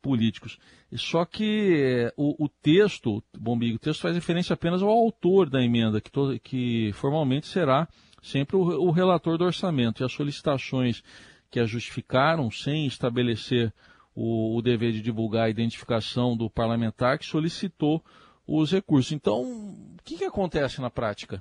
políticos. 0.02 0.58
Só 0.94 1.24
que 1.24 1.76
eh, 1.76 2.12
o, 2.14 2.44
o, 2.44 2.48
texto, 2.48 3.24
Bombigo, 3.38 3.76
o 3.76 3.78
texto 3.78 4.02
faz 4.02 4.14
referência 4.14 4.52
apenas 4.52 4.82
ao 4.82 4.90
autor 4.90 5.48
da 5.48 5.62
emenda, 5.62 6.00
que, 6.00 6.10
to, 6.10 6.38
que 6.40 6.92
formalmente 6.92 7.46
será 7.46 7.88
sempre 8.22 8.56
o, 8.56 8.60
o, 8.60 8.90
relator 8.90 9.38
do 9.38 9.44
orçamento. 9.44 10.02
E 10.02 10.04
as 10.04 10.12
solicitações 10.12 11.02
que 11.50 11.58
a 11.58 11.64
justificaram, 11.64 12.50
sem 12.50 12.86
estabelecer 12.86 13.72
o, 14.14 14.56
o 14.56 14.62
dever 14.62 14.92
de 14.92 15.00
divulgar 15.00 15.46
a 15.46 15.50
identificação 15.50 16.36
do 16.36 16.50
parlamentar 16.50 17.18
que 17.18 17.24
solicitou 17.24 18.04
os 18.46 18.72
recursos. 18.72 19.12
Então, 19.12 19.42
o 19.42 20.02
que, 20.04 20.18
que 20.18 20.24
acontece 20.24 20.82
na 20.82 20.90
prática? 20.90 21.40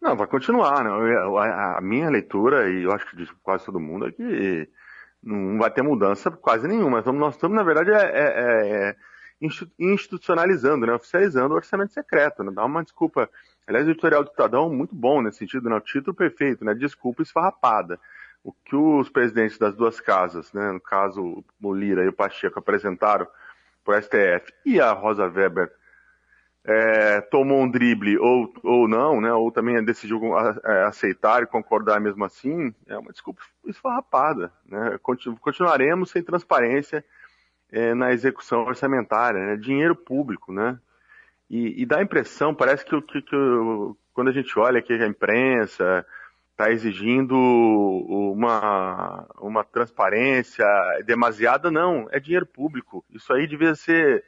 Não, 0.00 0.16
vai 0.16 0.26
continuar. 0.26 0.84
Né? 0.84 0.90
A, 1.76 1.80
minha 1.80 2.10
leitura, 2.10 2.70
e 2.70 2.84
eu 2.84 2.92
acho 2.92 3.06
que 3.06 3.16
de 3.16 3.26
quase 3.42 3.64
todo 3.64 3.80
mundo, 3.80 4.06
é 4.06 4.12
que 4.12 4.68
não 5.22 5.58
vai 5.58 5.70
ter 5.70 5.82
mudança 5.82 6.30
quase 6.30 6.68
nenhuma. 6.68 7.00
Então, 7.00 7.12
nós 7.12 7.34
estamos, 7.34 7.56
na 7.56 7.62
verdade, 7.62 7.90
é, 7.90 7.96
é, 7.96 8.88
é 8.90 8.96
institucionalizando, 9.78 10.86
né? 10.86 10.94
oficializando 10.94 11.54
o 11.54 11.56
orçamento 11.56 11.92
secreto. 11.92 12.42
Né? 12.42 12.52
Dá 12.52 12.64
uma 12.64 12.82
desculpa. 12.82 13.28
Aliás, 13.66 13.86
o 13.86 13.90
editorial 13.90 14.22
do 14.22 14.30
Estadão 14.30 14.72
muito 14.72 14.94
bom 14.94 15.20
nesse 15.20 15.38
sentido, 15.38 15.68
né? 15.68 15.76
o 15.76 15.80
título 15.80 16.14
perfeito, 16.14 16.64
né? 16.64 16.74
desculpa 16.74 17.22
esfarrapada. 17.22 17.98
O 18.44 18.52
que 18.52 18.76
os 18.76 19.08
presidentes 19.08 19.58
das 19.58 19.74
duas 19.74 20.00
casas, 20.00 20.52
né? 20.52 20.70
no 20.70 20.80
caso 20.80 21.44
o 21.60 21.74
Lira 21.74 22.04
e 22.04 22.08
o 22.08 22.12
Pacheco, 22.12 22.58
apresentaram 22.58 23.26
para 23.84 23.98
o 23.98 24.02
STF 24.02 24.52
e 24.64 24.80
a 24.80 24.92
Rosa 24.92 25.26
Weber 25.26 25.72
é, 26.68 27.20
tomou 27.20 27.62
um 27.62 27.70
drible 27.70 28.18
ou, 28.18 28.52
ou 28.64 28.88
não, 28.88 29.20
né, 29.20 29.32
ou 29.32 29.52
também 29.52 29.82
decidiu 29.84 30.20
é, 30.64 30.82
aceitar 30.84 31.42
e 31.42 31.46
concordar 31.46 32.00
mesmo 32.00 32.24
assim, 32.24 32.74
é 32.88 32.98
uma 32.98 33.12
desculpa 33.12 33.40
esfarrapada. 33.64 34.52
Né? 34.66 34.98
Continuaremos 35.40 36.10
sem 36.10 36.22
transparência 36.24 37.04
é, 37.70 37.94
na 37.94 38.12
execução 38.12 38.64
orçamentária, 38.64 39.46
né? 39.46 39.56
dinheiro 39.56 39.94
público. 39.94 40.52
Né? 40.52 40.76
E, 41.48 41.82
e 41.82 41.86
dá 41.86 41.98
a 41.98 42.02
impressão, 42.02 42.52
parece 42.52 42.84
que, 42.84 43.00
que, 43.00 43.22
que 43.22 43.36
quando 44.12 44.28
a 44.28 44.32
gente 44.32 44.58
olha 44.58 44.80
aqui 44.80 44.92
a 44.92 45.06
imprensa, 45.06 46.04
está 46.50 46.72
exigindo 46.72 47.36
uma, 47.36 49.28
uma 49.38 49.62
transparência 49.62 50.66
demasiada, 51.04 51.70
não, 51.70 52.08
é 52.10 52.18
dinheiro 52.18 52.46
público. 52.46 53.04
Isso 53.10 53.32
aí 53.32 53.46
devia 53.46 53.74
ser, 53.74 54.24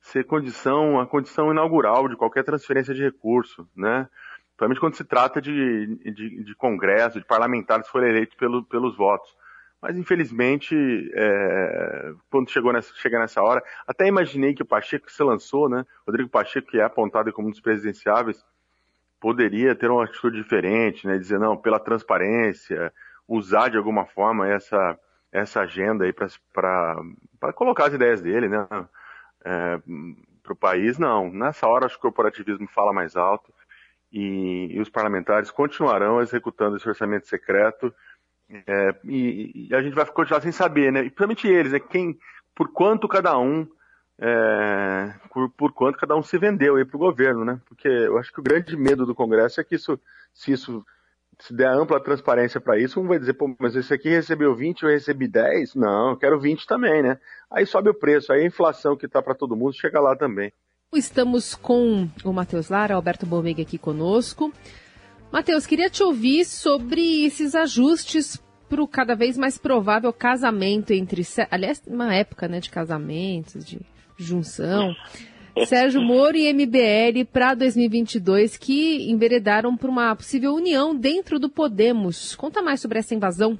ser 0.00 0.24
condição, 0.24 0.98
a 0.98 1.06
condição 1.06 1.50
inaugural 1.50 2.08
de 2.08 2.16
qualquer 2.16 2.44
transferência 2.44 2.94
de 2.94 3.02
recurso, 3.02 3.68
né? 3.76 4.08
Principalmente 4.48 4.80
quando 4.80 4.94
se 4.94 5.04
trata 5.04 5.40
de, 5.40 5.86
de, 6.12 6.44
de 6.44 6.54
congresso, 6.54 7.18
de 7.18 7.26
parlamentares 7.26 7.86
que 7.86 7.92
foram 7.92 8.08
eleitos 8.08 8.36
pelo, 8.36 8.64
pelos 8.64 8.96
votos. 8.96 9.34
Mas, 9.80 9.96
infelizmente, 9.96 10.74
é, 11.14 12.12
quando 12.30 12.50
chegou 12.50 12.70
nessa, 12.72 12.92
chega 12.96 13.18
nessa 13.18 13.42
hora, 13.42 13.62
até 13.86 14.06
imaginei 14.06 14.52
que 14.54 14.62
o 14.62 14.66
Pacheco 14.66 15.10
se 15.10 15.22
lançou, 15.22 15.68
né? 15.68 15.86
Rodrigo 16.06 16.28
Pacheco, 16.28 16.68
que 16.68 16.78
é 16.78 16.84
apontado 16.84 17.32
como 17.32 17.48
um 17.48 17.50
dos 17.50 17.60
presidenciáveis, 17.60 18.44
poderia 19.18 19.74
ter 19.74 19.90
uma 19.90 20.04
atitude 20.04 20.36
diferente, 20.36 21.06
né? 21.06 21.16
Dizer, 21.16 21.38
não, 21.38 21.56
pela 21.56 21.80
transparência, 21.80 22.92
usar 23.26 23.70
de 23.70 23.78
alguma 23.78 24.04
forma 24.04 24.46
essa, 24.46 24.98
essa 25.32 25.60
agenda 25.60 26.04
aí 26.04 26.12
para 26.12 27.52
colocar 27.54 27.86
as 27.86 27.94
ideias 27.94 28.20
dele, 28.20 28.48
né? 28.48 28.66
É, 29.44 29.80
para 30.42 30.52
o 30.52 30.56
país, 30.56 30.98
não. 30.98 31.30
Nessa 31.30 31.66
hora, 31.66 31.86
acho 31.86 31.94
que 31.94 32.00
o 32.00 32.10
corporativismo 32.10 32.68
fala 32.68 32.92
mais 32.92 33.16
alto 33.16 33.52
e, 34.12 34.68
e 34.70 34.80
os 34.80 34.88
parlamentares 34.88 35.50
continuarão 35.50 36.20
executando 36.20 36.76
esse 36.76 36.88
orçamento 36.88 37.26
secreto 37.28 37.94
é, 38.66 38.94
e, 39.04 39.68
e, 39.70 39.74
a 39.74 39.80
gente 39.80 39.94
vai 39.94 40.04
continuar 40.06 40.40
sem 40.40 40.50
saber, 40.50 40.90
né? 40.92 41.00
E 41.00 41.04
principalmente 41.04 41.46
eles, 41.46 41.72
né? 41.72 41.78
Quem, 41.78 42.18
por 42.54 42.72
quanto 42.72 43.06
cada 43.06 43.38
um 43.38 43.66
é, 44.18 45.14
por, 45.32 45.48
por, 45.50 45.72
quanto 45.72 45.98
cada 45.98 46.16
um 46.16 46.22
se 46.22 46.36
vendeu 46.36 46.76
aí 46.76 46.84
para 46.84 46.96
o 46.96 47.00
governo, 47.00 47.44
né? 47.44 47.60
Porque 47.66 47.88
eu 47.88 48.18
acho 48.18 48.32
que 48.32 48.40
o 48.40 48.42
grande 48.42 48.76
medo 48.76 49.06
do 49.06 49.14
Congresso 49.14 49.60
é 49.60 49.64
que 49.64 49.76
isso, 49.76 49.98
se 50.34 50.52
isso 50.52 50.84
se 51.40 51.54
der 51.54 51.68
ampla 51.68 52.02
transparência 52.02 52.60
para 52.60 52.78
isso, 52.78 53.00
um 53.00 53.06
vai 53.06 53.18
dizer, 53.18 53.34
pô, 53.34 53.54
mas 53.58 53.74
esse 53.74 53.92
aqui 53.92 54.08
recebeu 54.08 54.54
20, 54.54 54.82
eu 54.82 54.90
recebi 54.90 55.26
10? 55.26 55.74
Não, 55.74 56.10
eu 56.10 56.16
quero 56.16 56.40
20 56.40 56.66
também, 56.66 57.02
né? 57.02 57.18
Aí 57.50 57.66
sobe 57.66 57.90
o 57.90 57.94
preço, 57.94 58.32
aí 58.32 58.42
a 58.42 58.46
inflação 58.46 58.96
que 58.96 59.06
está 59.06 59.22
para 59.22 59.34
todo 59.34 59.56
mundo 59.56 59.74
chega 59.74 60.00
lá 60.00 60.14
também. 60.16 60.52
Estamos 60.94 61.54
com 61.54 62.08
o 62.24 62.32
Matheus 62.32 62.68
Lara, 62.68 62.94
Alberto 62.94 63.24
Bomega 63.24 63.62
aqui 63.62 63.78
conosco. 63.78 64.52
Matheus, 65.32 65.66
queria 65.66 65.88
te 65.88 66.02
ouvir 66.02 66.44
sobre 66.44 67.24
esses 67.24 67.54
ajustes 67.54 68.42
para 68.68 68.82
o 68.82 68.88
cada 68.88 69.14
vez 69.14 69.38
mais 69.38 69.56
provável 69.56 70.12
casamento 70.12 70.92
entre, 70.92 71.22
aliás, 71.50 71.82
uma 71.86 72.14
época, 72.14 72.48
né, 72.48 72.60
de 72.60 72.70
casamentos, 72.70 73.64
de 73.64 73.80
junção. 74.16 74.94
Sérgio 75.66 76.00
Moro 76.00 76.36
e 76.36 76.52
MBL 76.52 77.24
para 77.32 77.54
2022 77.54 78.56
que 78.56 79.10
enveredaram 79.10 79.76
para 79.76 79.90
uma 79.90 80.14
possível 80.14 80.54
união 80.54 80.94
dentro 80.94 81.38
do 81.38 81.48
Podemos. 81.48 82.34
Conta 82.36 82.62
mais 82.62 82.80
sobre 82.80 82.98
essa 82.98 83.14
invasão. 83.14 83.58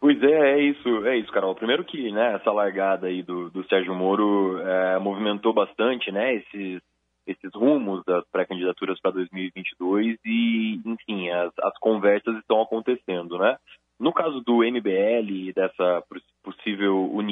Pois 0.00 0.20
é, 0.22 0.54
é 0.54 0.62
isso, 0.62 1.06
é 1.06 1.18
isso, 1.18 1.30
Carol. 1.30 1.54
Primeiro 1.54 1.84
que 1.84 2.10
né, 2.10 2.34
essa 2.34 2.50
largada 2.50 3.06
aí 3.06 3.22
do, 3.22 3.50
do 3.50 3.62
Sérgio 3.68 3.94
Moro 3.94 4.58
é, 4.58 4.98
movimentou 4.98 5.52
bastante 5.52 6.10
né, 6.10 6.36
esses, 6.36 6.80
esses 7.26 7.54
rumos 7.54 8.02
das 8.06 8.24
pré-candidaturas 8.30 8.98
para 9.00 9.10
2022 9.10 10.16
e, 10.24 10.80
enfim, 10.86 11.28
as, 11.28 11.52
as 11.62 11.78
conversas 11.78 12.34
estão 12.38 12.62
acontecendo, 12.62 13.36
né? 13.38 13.56
No 13.98 14.14
caso 14.14 14.40
do 14.40 14.64
MBL 14.64 15.30
e 15.30 15.52
dessa 15.52 16.02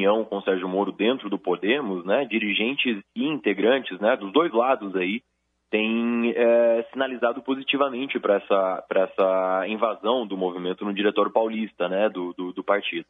possível 0.08 0.14
união 0.14 0.24
com 0.24 0.38
o 0.38 0.42
Sérgio 0.42 0.68
Moro 0.68 0.90
dentro 0.90 1.28
do 1.28 1.38
Podemos, 1.38 2.04
né, 2.04 2.24
dirigentes 2.24 3.02
e 3.14 3.26
integrantes 3.26 3.98
né, 4.00 4.16
dos 4.16 4.32
dois 4.32 4.52
lados 4.52 4.96
aí 4.96 5.22
têm 5.70 6.32
é, 6.34 6.86
sinalizado 6.90 7.42
positivamente 7.42 8.18
para 8.18 8.36
essa, 8.36 8.84
essa 8.90 9.68
invasão 9.68 10.26
do 10.26 10.36
movimento 10.36 10.82
no 10.82 10.94
diretório 10.94 11.30
paulista 11.30 11.88
né, 11.88 12.08
do, 12.08 12.32
do, 12.32 12.52
do 12.54 12.64
partido. 12.64 13.04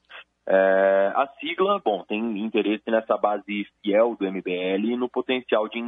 É, 0.45 1.13
a 1.15 1.29
sigla, 1.39 1.81
bom, 1.85 2.03
tem 2.03 2.41
interesse 2.41 2.83
nessa 2.89 3.17
base 3.17 3.67
fiel 3.81 4.17
do 4.19 4.27
MBL 4.27 4.93
e 4.93 4.97
no 4.97 5.09
potencial 5.09 5.69
de 5.69 5.81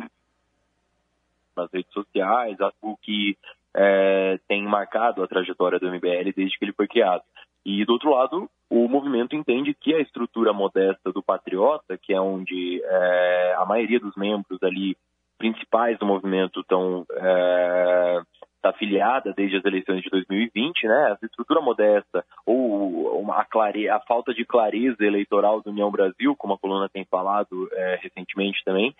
nas 1.57 1.71
redes 1.73 1.93
sociais, 1.93 2.57
algo 2.61 2.97
que 3.03 3.37
é, 3.75 4.39
tem 4.47 4.63
marcado 4.63 5.25
a 5.25 5.29
trajetória 5.29 5.81
do 5.81 5.89
MBL 5.89 6.33
desde 6.37 6.57
que 6.57 6.65
ele 6.65 6.73
foi 6.73 6.87
criado. 6.87 7.25
E, 7.65 7.85
do 7.85 7.93
outro 7.93 8.11
lado, 8.11 8.49
o 8.71 8.89
movimento 8.89 9.37
entende 9.37 9.75
que 9.75 9.95
a 9.95 10.01
estrutura 10.01 10.53
modesta 10.53 11.13
do 11.13 11.23
Patriota, 11.23 11.99
que 11.99 12.13
é 12.13 12.21
onde 12.21 12.83
é, 12.83 13.55
a 13.59 13.67
maioria 13.67 14.01
dos 14.01 14.15
membros 14.17 14.63
ali 14.63 14.97
principais 15.39 15.99
do 15.99 16.07
movimento 16.07 16.61
estão 16.61 17.07
é, 17.11 18.21
tá 18.61 18.71
afiliada 18.71 19.33
desde 19.35 19.57
as 19.57 19.65
eleições 19.65 20.03
de 20.03 20.11
2020, 20.11 20.87
né? 20.87 21.13
Essa 21.13 21.27
estrutura 21.27 21.61
modesta 21.61 22.25
ou 22.45 23.19
uma, 23.21 23.41
a, 23.41 23.45
clare... 23.45 23.89
a 23.89 23.99
falta 24.01 24.35
de 24.35 24.45
clareza 24.45 25.03
eleitoral 25.03 25.63
do 25.63 25.71
União 25.71 25.91
Brasil, 25.91 26.37
como 26.37 26.55
a 26.55 26.59
coluna 26.59 26.89
tem 26.89 27.05
falado 27.07 27.69
é, 27.73 27.99
recentemente 28.03 28.63
também, 28.65 28.95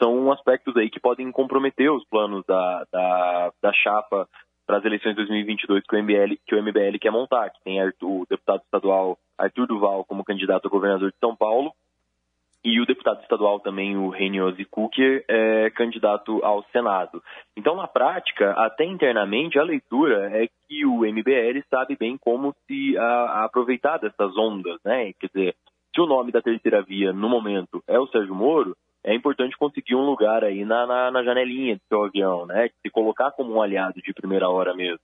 são 0.00 0.30
aspectos 0.30 0.76
aí 0.76 0.90
que 0.90 1.00
podem 1.00 1.32
comprometer 1.32 1.90
os 1.90 2.04
planos 2.04 2.44
da, 2.46 2.86
da, 2.92 3.52
da 3.62 3.72
chapa 3.72 4.28
para 4.66 4.78
as 4.78 4.84
eleições 4.84 5.12
de 5.12 5.24
2022 5.24 5.84
que 5.84 5.94
o 5.96 6.02
MBL, 6.02 6.34
que 6.44 6.54
o 6.54 6.62
MBL 6.62 6.98
quer 7.00 7.10
montar, 7.10 7.50
que 7.50 7.62
tem 7.62 7.80
o 8.02 8.26
deputado 8.28 8.62
estadual 8.62 9.18
Arthur 9.38 9.66
Duval 9.66 10.04
como 10.04 10.24
candidato 10.24 10.66
a 10.66 10.70
governador 10.70 11.10
de 11.10 11.18
São 11.18 11.36
Paulo 11.36 11.72
e 12.66 12.80
o 12.80 12.84
deputado 12.84 13.22
estadual 13.22 13.60
também, 13.60 13.96
o 13.96 14.08
Renio 14.08 14.50
Zikuki, 14.50 15.24
é 15.28 15.70
candidato 15.70 16.44
ao 16.44 16.64
Senado. 16.72 17.22
Então, 17.56 17.76
na 17.76 17.86
prática, 17.86 18.50
até 18.58 18.84
internamente, 18.84 19.56
a 19.56 19.62
leitura 19.62 20.28
é 20.36 20.48
que 20.66 20.84
o 20.84 21.02
MBL 21.02 21.62
sabe 21.70 21.96
bem 21.96 22.18
como 22.18 22.52
se 22.66 22.98
a, 22.98 23.04
a 23.04 23.44
aproveitar 23.44 23.98
dessas 23.98 24.36
ondas, 24.36 24.80
né? 24.84 25.12
Quer 25.12 25.28
dizer, 25.28 25.56
se 25.94 26.00
o 26.00 26.06
nome 26.06 26.32
da 26.32 26.42
terceira 26.42 26.82
via, 26.82 27.12
no 27.12 27.28
momento, 27.28 27.84
é 27.86 28.00
o 28.00 28.08
Sérgio 28.08 28.34
Moro, 28.34 28.76
é 29.06 29.14
importante 29.14 29.56
conseguir 29.56 29.94
um 29.94 30.04
lugar 30.04 30.42
aí 30.42 30.64
na, 30.64 30.84
na, 30.84 31.10
na 31.12 31.22
janelinha 31.22 31.76
do 31.76 31.82
seu 31.88 32.02
avião, 32.02 32.44
né? 32.44 32.68
Se 32.82 32.90
colocar 32.90 33.30
como 33.30 33.52
um 33.52 33.62
aliado 33.62 34.02
de 34.02 34.12
primeira 34.12 34.50
hora 34.50 34.74
mesmo. 34.74 34.98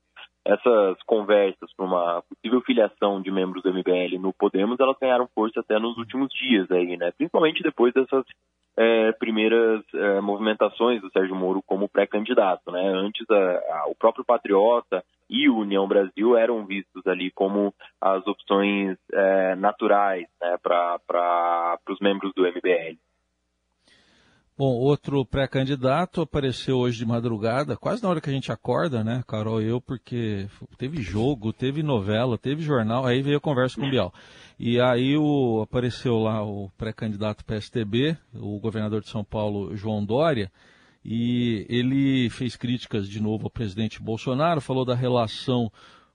Essas 0.45 1.01
conversas 1.07 1.73
para 1.77 1.87
uma 1.87 2.23
possível 2.23 2.61
filiação 2.63 3.23
de 3.23 3.31
membros 3.31 3.63
do 3.63 3.73
MBL 3.73 4.19
no 4.19 4.33
Podemos, 4.33 4.81
elas 4.81 4.97
ganharam 5.01 5.29
força 5.33 5.61
até 5.61 5.79
nos 5.79 5.97
últimos 5.97 6.29
dias 6.35 6.69
aí, 6.73 6.97
né? 6.97 7.13
Principalmente 7.13 7.63
depois 7.63 7.95
dessas 7.95 8.25
é, 8.77 9.13
primeiras 9.13 9.83
é, 9.95 10.21
movimentações 10.21 11.01
do 11.01 11.11
Sérgio 11.13 11.37
Moro 11.37 11.63
como 11.65 11.89
pré-candidato, 11.89 12.73
né? 12.73 12.83
Antes 12.85 13.25
a, 13.31 13.35
a, 13.35 13.85
o 13.87 13.95
próprio 13.95 14.25
Patriota 14.25 15.05
e 15.31 15.49
o 15.49 15.59
União 15.59 15.87
Brasil 15.87 16.37
eram 16.37 16.67
vistos 16.67 17.07
ali 17.07 17.31
como 17.31 17.73
as 18.01 18.27
opções 18.27 18.99
é, 19.13 19.55
naturais 19.55 20.27
né, 20.41 20.59
para 20.61 21.79
os 21.89 22.01
membros 22.01 22.33
do 22.35 22.43
MBL. 22.43 22.99
Bom, 24.63 24.75
outro 24.75 25.27
pré-candidato 25.27 26.21
apareceu 26.21 26.77
hoje 26.77 26.99
de 26.99 27.05
madrugada, 27.05 27.77
quase 27.77 28.01
na 28.01 28.09
hora 28.09 28.21
que 28.21 28.31
a 28.31 28.33
gente 28.33 28.53
acorda, 28.53 29.03
né, 29.03 29.25
Carol 29.27 29.61
e 29.61 29.67
eu, 29.67 29.81
porque 29.81 30.47
teve 30.79 31.03
jogo, 31.03 31.53
teve 31.53 31.83
novela, 31.83 32.39
teve 32.39 32.63
jornal, 32.63 33.05
aí 33.05 33.23
veio 33.23 33.39
a 33.39 33.41
conversa 33.41 33.81
com 33.81 33.89
o 33.89 33.91
Bial. 33.91 34.15
E 34.61 34.81
aí 34.81 35.17
o, 35.17 35.63
apareceu 35.63 36.17
lá 36.21 36.45
o 36.45 36.71
pré-candidato 36.79 37.45
PSTB, 37.45 38.17
o 38.35 38.61
governador 38.61 39.01
de 39.01 39.09
São 39.09 39.25
Paulo, 39.25 39.77
João 39.77 40.05
Dória, 40.05 40.49
e 41.05 41.67
ele 41.69 42.31
fez 42.31 42.55
críticas 42.55 43.09
de 43.09 43.21
novo 43.21 43.47
ao 43.47 43.51
presidente 43.51 44.01
Bolsonaro, 44.01 44.61
falou 44.61 44.85
da 44.85 44.95
relação 44.95 45.73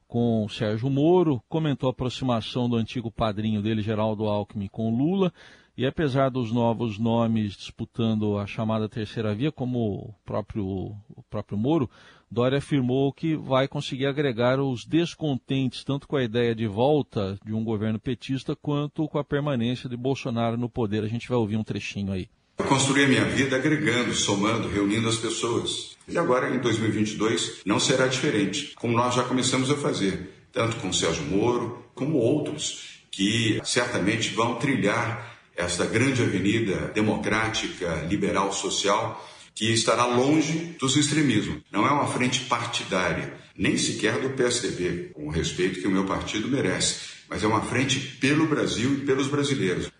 com 0.07 0.45
o 0.45 0.49
Sérgio 0.49 0.89
Moro, 0.89 1.43
comentou 1.49 1.89
a 1.89 1.91
aproximação 1.91 2.69
do 2.69 2.77
antigo 2.77 3.11
padrinho 3.11 3.61
dele, 3.61 3.81
Geraldo 3.81 4.23
Alckmin, 4.23 4.69
com 4.69 4.89
Lula, 4.89 5.33
e 5.77 5.85
apesar 5.85 6.29
dos 6.29 6.51
novos 6.51 6.97
nomes 6.97 7.53
disputando 7.53 8.39
a 8.39 8.47
chamada 8.47 8.89
terceira 8.89 9.35
via, 9.35 9.51
como 9.51 9.79
o 9.79 10.13
próprio, 10.25 10.65
o 10.65 11.23
próprio 11.29 11.57
Moro, 11.57 11.89
Dória 12.29 12.57
afirmou 12.57 13.13
que 13.13 13.37
vai 13.37 13.67
conseguir 13.67 14.07
agregar 14.07 14.59
os 14.59 14.85
descontentes 14.85 15.83
tanto 15.83 16.07
com 16.07 16.17
a 16.17 16.23
ideia 16.23 16.53
de 16.53 16.67
volta 16.67 17.39
de 17.45 17.53
um 17.53 17.63
governo 17.63 17.99
petista 17.99 18.55
quanto 18.55 19.07
com 19.07 19.17
a 19.17 19.23
permanência 19.23 19.87
de 19.87 19.95
Bolsonaro 19.95 20.57
no 20.57 20.67
poder. 20.67 21.03
A 21.03 21.07
gente 21.07 21.29
vai 21.29 21.37
ouvir 21.37 21.55
um 21.55 21.63
trechinho 21.63 22.11
aí. 22.11 22.27
Eu 22.57 22.65
construí 22.65 23.05
a 23.05 23.07
minha 23.07 23.23
vida 23.23 23.55
agregando, 23.55 24.13
somando, 24.13 24.67
reunindo 24.67 25.07
as 25.07 25.17
pessoas. 25.17 25.95
E 26.07 26.17
agora, 26.17 26.53
em 26.53 26.59
2022, 26.59 27.61
não 27.65 27.79
será 27.79 28.07
diferente, 28.07 28.73
como 28.75 28.97
nós 28.97 29.13
já 29.13 29.23
começamos 29.23 29.69
a 29.69 29.77
fazer, 29.77 30.47
tanto 30.51 30.77
com 30.77 30.91
Sérgio 30.91 31.23
Moro, 31.25 31.85
como 31.93 32.17
outros, 32.17 33.03
que 33.11 33.61
certamente 33.63 34.33
vão 34.33 34.55
trilhar 34.55 35.36
esta 35.57 35.85
grande 35.85 36.21
avenida 36.21 36.91
democrática, 36.93 38.05
liberal, 38.07 38.53
social, 38.53 39.21
que 39.55 39.73
estará 39.73 40.05
longe 40.05 40.77
dos 40.79 40.95
extremismos. 40.95 41.63
Não 41.71 41.85
é 41.87 41.89
uma 41.89 42.05
frente 42.05 42.41
partidária, 42.45 43.33
nem 43.57 43.75
sequer 43.75 44.21
do 44.21 44.29
PSDB, 44.29 45.09
com 45.15 45.25
o 45.25 45.31
respeito 45.31 45.81
que 45.81 45.87
o 45.87 45.91
meu 45.91 46.05
partido 46.05 46.47
merece, 46.47 47.23
mas 47.27 47.43
é 47.43 47.47
uma 47.47 47.61
frente 47.61 47.99
pelo 48.17 48.47
Brasil 48.47 48.93
e 48.93 49.05
pelos 49.05 49.27
brasileiros. 49.27 49.91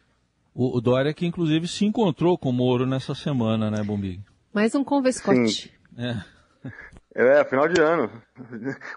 O, 0.54 0.78
o 0.78 0.80
Dória 0.80 1.12
que 1.12 1.26
inclusive 1.26 1.68
se 1.68 1.86
encontrou 1.86 2.38
com 2.38 2.50
o 2.50 2.54
Moro 2.54 2.86
nessa 2.86 3.16
semana, 3.16 3.72
né, 3.72 3.84
Bombig? 3.84 4.22
Mais 4.54 4.76
um 4.76 4.84
convescote. 4.84 5.74
É. 5.98 6.18
É, 7.16 7.44
final 7.46 7.68
de 7.68 7.82
ano. 7.82 8.12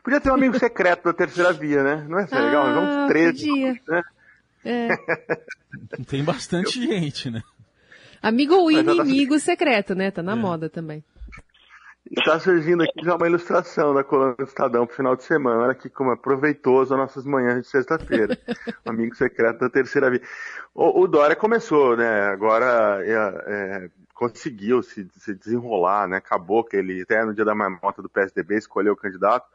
Podia 0.05 0.20
ter 0.20 0.31
um 0.31 0.35
amigo 0.35 0.59
secreto 0.59 1.05
da 1.05 1.14
terceira 1.14 1.55
via, 1.55 1.83
né? 1.83 2.07
Não 2.07 2.18
é 2.18 2.29
ah, 2.31 2.38
legal? 2.38 2.75
Vamos 2.75 3.09
três. 3.09 3.33
Podia. 3.33 3.73
Né? 3.88 4.03
É. 4.64 4.88
Tem 6.07 6.23
bastante 6.23 6.81
gente, 6.81 7.31
né? 7.31 7.42
Amigo 8.23 8.55
ou 8.55 8.70
inimigo 8.70 9.38
secreto, 9.38 9.94
né? 9.94 10.11
Tá 10.11 10.23
na 10.23 10.33
é. 10.33 10.37
moda 10.37 10.68
também. 10.68 11.03
Está 12.11 12.40
surgindo 12.40 12.83
aqui 12.83 13.05
já 13.05 13.14
uma 13.14 13.27
ilustração 13.27 13.94
da 13.94 14.03
coluna 14.03 14.35
do 14.35 14.44
Estadão 14.44 14.85
pro 14.85 14.96
final 14.96 15.14
de 15.14 15.23
semana. 15.23 15.62
Olha 15.62 15.75
que 15.75 15.88
como 15.88 16.12
é 16.12 16.16
proveitoso 16.16 16.92
as 16.92 17.01
nossas 17.01 17.25
manhãs 17.25 17.62
de 17.62 17.68
sexta-feira. 17.68 18.37
amigo 18.85 19.14
secreto 19.14 19.61
da 19.61 19.70
terceira 19.70 20.11
via. 20.11 20.20
O, 20.75 21.03
o 21.03 21.07
Dória 21.07 21.37
começou, 21.37 21.96
né? 21.96 22.23
Agora 22.25 23.01
é, 23.05 23.14
é, 23.46 23.90
conseguiu 24.12 24.83
se, 24.83 25.09
se, 25.18 25.35
desenrolar, 25.35 26.09
né? 26.09 26.16
Acabou 26.16 26.64
que 26.64 26.77
ele, 26.77 27.03
até 27.03 27.25
no 27.25 27.33
dia 27.33 27.44
da 27.44 27.55
marmota 27.55 28.03
do 28.03 28.09
PSDB, 28.09 28.57
escolheu 28.57 28.94
o 28.94 28.96
candidato. 28.96 29.46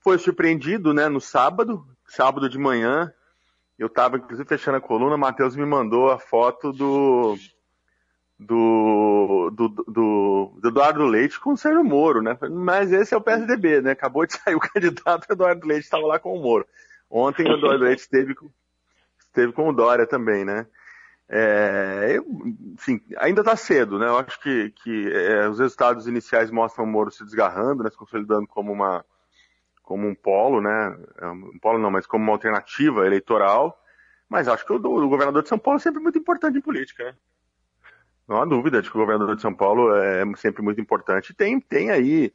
Foi 0.00 0.18
surpreendido, 0.18 0.92
né? 0.92 1.08
No 1.08 1.20
sábado, 1.20 1.86
sábado 2.08 2.48
de 2.48 2.58
manhã, 2.58 3.12
eu 3.82 3.88
estava, 3.88 4.16
inclusive, 4.16 4.48
fechando 4.48 4.76
a 4.76 4.80
coluna, 4.80 5.16
o 5.16 5.18
Matheus 5.18 5.56
me 5.56 5.66
mandou 5.66 6.10
a 6.10 6.18
foto 6.18 6.72
do, 6.72 7.36
do, 8.38 9.50
do, 9.50 9.68
do, 9.68 10.52
do 10.60 10.68
Eduardo 10.68 11.04
Leite 11.04 11.40
com 11.40 11.52
o 11.52 11.56
Sérgio 11.56 11.82
Moro, 11.82 12.22
né? 12.22 12.38
Mas 12.48 12.92
esse 12.92 13.12
é 13.12 13.16
o 13.16 13.20
PSDB, 13.20 13.82
né? 13.82 13.90
Acabou 13.90 14.24
de 14.24 14.34
sair 14.38 14.54
o 14.54 14.60
candidato, 14.60 15.26
Eduardo 15.28 15.66
Leite 15.66 15.82
estava 15.82 16.06
lá 16.06 16.20
com 16.20 16.32
o 16.32 16.40
Moro. 16.40 16.64
Ontem 17.10 17.44
o 17.44 17.56
Eduardo 17.56 17.84
Leite 17.84 18.02
esteve, 18.02 18.36
esteve 19.18 19.52
com 19.52 19.68
o 19.68 19.72
Dória 19.72 20.06
também, 20.06 20.44
né? 20.44 20.64
É, 21.28 22.18
enfim, 22.74 23.00
ainda 23.16 23.40
está 23.40 23.56
cedo, 23.56 23.98
né? 23.98 24.06
Eu 24.06 24.18
acho 24.18 24.40
que, 24.40 24.70
que 24.82 25.12
é, 25.12 25.48
os 25.48 25.58
resultados 25.58 26.06
iniciais 26.06 26.52
mostram 26.52 26.84
o 26.84 26.88
Moro 26.88 27.10
se 27.10 27.24
desgarrando, 27.24 27.82
né? 27.82 27.90
Se 27.90 27.96
consolidando 27.96 28.46
como 28.46 28.70
uma 28.70 29.04
como 29.82 30.06
um 30.06 30.14
polo, 30.14 30.60
né? 30.60 30.96
É, 31.20 31.26
um 31.26 31.58
polo 31.60 31.78
não, 31.78 31.90
mas 31.90 32.06
como 32.06 32.24
uma 32.24 32.32
alternativa 32.32 33.06
eleitoral. 33.06 33.78
Mas 34.28 34.48
acho 34.48 34.64
que 34.64 34.72
o, 34.72 34.76
o 34.76 35.08
governador 35.08 35.42
de 35.42 35.48
São 35.48 35.58
Paulo 35.58 35.76
é 35.76 35.80
sempre 35.80 36.00
muito 36.00 36.18
importante 36.18 36.56
em 36.56 36.62
política, 36.62 37.04
né? 37.04 37.14
Não 38.26 38.40
há 38.40 38.44
dúvida 38.44 38.80
de 38.80 38.90
que 38.90 38.96
o 38.96 39.00
governador 39.00 39.36
de 39.36 39.42
São 39.42 39.52
Paulo 39.52 39.94
é 39.94 40.24
sempre 40.36 40.62
muito 40.62 40.80
importante. 40.80 41.34
Tem, 41.34 41.60
tem 41.60 41.90
aí 41.90 42.32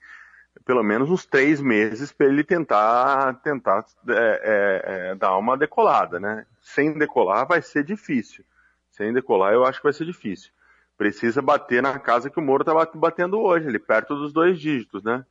pelo 0.66 0.84
menos 0.84 1.10
uns 1.10 1.26
três 1.26 1.62
meses 1.62 2.12
para 2.12 2.28
ele 2.28 2.44
tentar, 2.44 3.36
tentar 3.42 3.86
é, 4.10 4.14
é, 4.14 5.10
é, 5.10 5.16
dar 5.16 5.38
uma 5.38 5.58
decolada, 5.58 6.20
né? 6.20 6.46
Sem 6.62 6.94
decolar 6.98 7.48
vai 7.48 7.62
ser 7.62 7.84
difícil. 7.84 8.44
Sem 8.92 9.14
decolar 9.14 9.54
eu 9.54 9.66
acho 9.66 9.80
que 9.80 9.86
vai 9.86 9.94
ser 9.94 10.06
difícil. 10.06 10.52
Precisa 10.98 11.42
bater 11.42 11.82
na 11.82 11.98
casa 12.00 12.30
que 12.30 12.40
o 12.40 12.42
Moro 12.42 12.64
está 12.64 12.74
batendo 12.96 13.40
hoje, 13.40 13.68
ali 13.68 13.80
perto 13.80 14.16
dos 14.16 14.34
dois 14.34 14.60
dígitos, 14.60 15.04
né? 15.04 15.26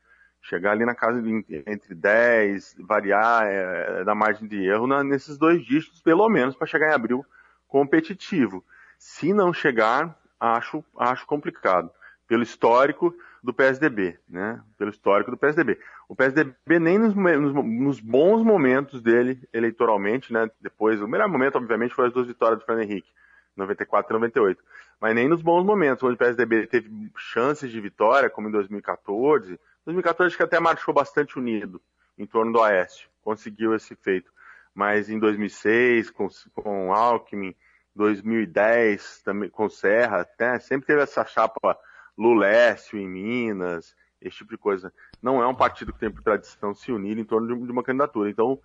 Chegar 0.48 0.72
ali 0.72 0.84
na 0.84 0.94
casa 0.94 1.20
de, 1.20 1.44
entre 1.66 1.94
10, 1.94 2.76
variar 2.80 3.46
é, 3.46 4.04
da 4.04 4.14
margem 4.14 4.46
de 4.46 4.64
erro 4.64 4.86
na, 4.86 5.02
nesses 5.02 5.36
dois 5.36 5.64
dígitos, 5.64 6.00
pelo 6.00 6.28
menos, 6.28 6.54
para 6.54 6.66
chegar 6.66 6.90
em 6.90 6.94
abril 6.94 7.24
competitivo. 7.66 8.64
Se 8.98 9.32
não 9.32 9.52
chegar, 9.52 10.16
acho, 10.38 10.84
acho 10.98 11.26
complicado. 11.26 11.90
Pelo 12.28 12.42
histórico 12.42 13.14
do 13.42 13.52
PSDB, 13.52 14.18
né? 14.28 14.60
Pelo 14.78 14.90
histórico 14.90 15.30
do 15.30 15.36
PSDB. 15.36 15.78
O 16.08 16.14
PSDB 16.14 16.78
nem 16.78 16.98
nos, 16.98 17.14
nos, 17.14 17.52
nos, 17.52 18.00
bons 18.00 18.42
momentos 18.42 19.00
dele 19.02 19.40
eleitoralmente, 19.52 20.32
né? 20.32 20.50
Depois, 20.60 21.00
o 21.00 21.08
melhor 21.08 21.28
momento, 21.28 21.56
obviamente, 21.56 21.94
foi 21.94 22.06
as 22.06 22.12
duas 22.12 22.26
vitórias 22.26 22.58
do 22.58 22.64
Fernando 22.64 22.84
Henrique, 22.84 23.08
94 23.56 24.10
e 24.10 24.14
98. 24.14 24.62
Mas 25.00 25.14
nem 25.14 25.28
nos 25.28 25.42
bons 25.42 25.64
momentos, 25.64 26.02
onde 26.02 26.14
o 26.14 26.18
PSDB 26.18 26.66
teve 26.66 26.88
chances 27.16 27.70
de 27.70 27.80
vitória, 27.80 28.30
como 28.30 28.48
em 28.48 28.52
2014. 28.52 29.58
2014 29.86 30.26
acho 30.26 30.36
que 30.36 30.42
até 30.42 30.60
marchou 30.60 30.92
bastante 30.92 31.38
unido 31.38 31.80
em 32.18 32.26
torno 32.26 32.52
do 32.52 32.62
Aécio, 32.62 33.08
conseguiu 33.22 33.74
esse 33.74 33.94
feito. 33.94 34.30
Mas 34.74 35.08
em 35.08 35.18
2006, 35.18 36.10
com, 36.10 36.28
com 36.54 36.92
Alckmin, 36.92 37.54
2010 37.94 39.22
também 39.22 39.48
com 39.48 39.68
Serra, 39.70 40.28
né? 40.38 40.58
sempre 40.58 40.86
teve 40.86 41.00
essa 41.00 41.24
chapa 41.24 41.78
Lulécio 42.16 42.98
em 42.98 43.08
Minas, 43.08 43.96
esse 44.20 44.38
tipo 44.38 44.50
de 44.50 44.58
coisa. 44.58 44.92
Não 45.22 45.42
é 45.42 45.46
um 45.46 45.54
partido 45.54 45.92
que 45.92 46.00
tem 46.00 46.10
por 46.10 46.22
tradição 46.22 46.74
se 46.74 46.92
unir 46.92 47.16
em 47.16 47.24
torno 47.24 47.46
de, 47.46 47.72
uma 47.72 47.82
candidatura. 47.82 48.28
Então, 48.28 48.58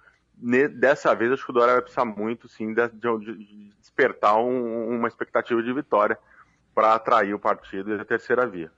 dessa 0.73 1.13
vez, 1.13 1.31
acho 1.31 1.45
que 1.45 1.51
o 1.51 1.53
Dória 1.53 1.73
vai 1.73 1.81
precisar 1.81 2.05
muito, 2.05 2.47
sim, 2.47 2.73
de, 2.73 2.89
de 2.89 3.73
despertar 3.79 4.38
um, 4.38 4.89
uma 4.89 5.07
expectativa 5.07 5.62
de 5.62 5.71
vitória 5.71 6.17
para 6.73 6.95
atrair 6.95 7.34
o 7.34 7.39
partido 7.39 7.95
e 7.95 7.99
a 7.99 8.05
terceira 8.05 8.47
via. 8.47 8.71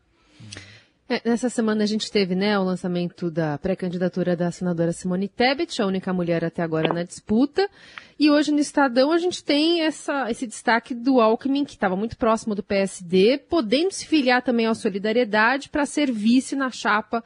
É, 1.09 1.21
nessa 1.29 1.49
semana 1.49 1.83
a 1.83 1.85
gente 1.85 2.09
teve 2.09 2.33
né, 2.33 2.57
o 2.57 2.63
lançamento 2.63 3.29
da 3.29 3.57
pré-candidatura 3.57 4.37
da 4.37 4.49
senadora 4.51 4.93
Simone 4.93 5.27
Tebet, 5.27 5.81
a 5.81 5.85
única 5.85 6.13
mulher 6.13 6.45
até 6.45 6.61
agora 6.61 6.93
na 6.93 7.03
disputa. 7.03 7.69
E 8.17 8.31
hoje 8.31 8.51
no 8.51 8.59
Estadão 8.59 9.11
a 9.11 9.17
gente 9.17 9.43
tem 9.43 9.81
essa, 9.81 10.31
esse 10.31 10.47
destaque 10.47 10.95
do 10.95 11.19
Alckmin, 11.19 11.65
que 11.65 11.71
estava 11.71 11.95
muito 11.97 12.17
próximo 12.17 12.55
do 12.55 12.63
PSD, 12.63 13.37
podendo 13.49 13.91
se 13.91 14.07
filiar 14.07 14.41
também 14.41 14.65
à 14.65 14.73
Solidariedade 14.73 15.67
para 15.69 15.85
ser 15.85 16.09
vice 16.09 16.55
na 16.55 16.71
chapa 16.71 17.21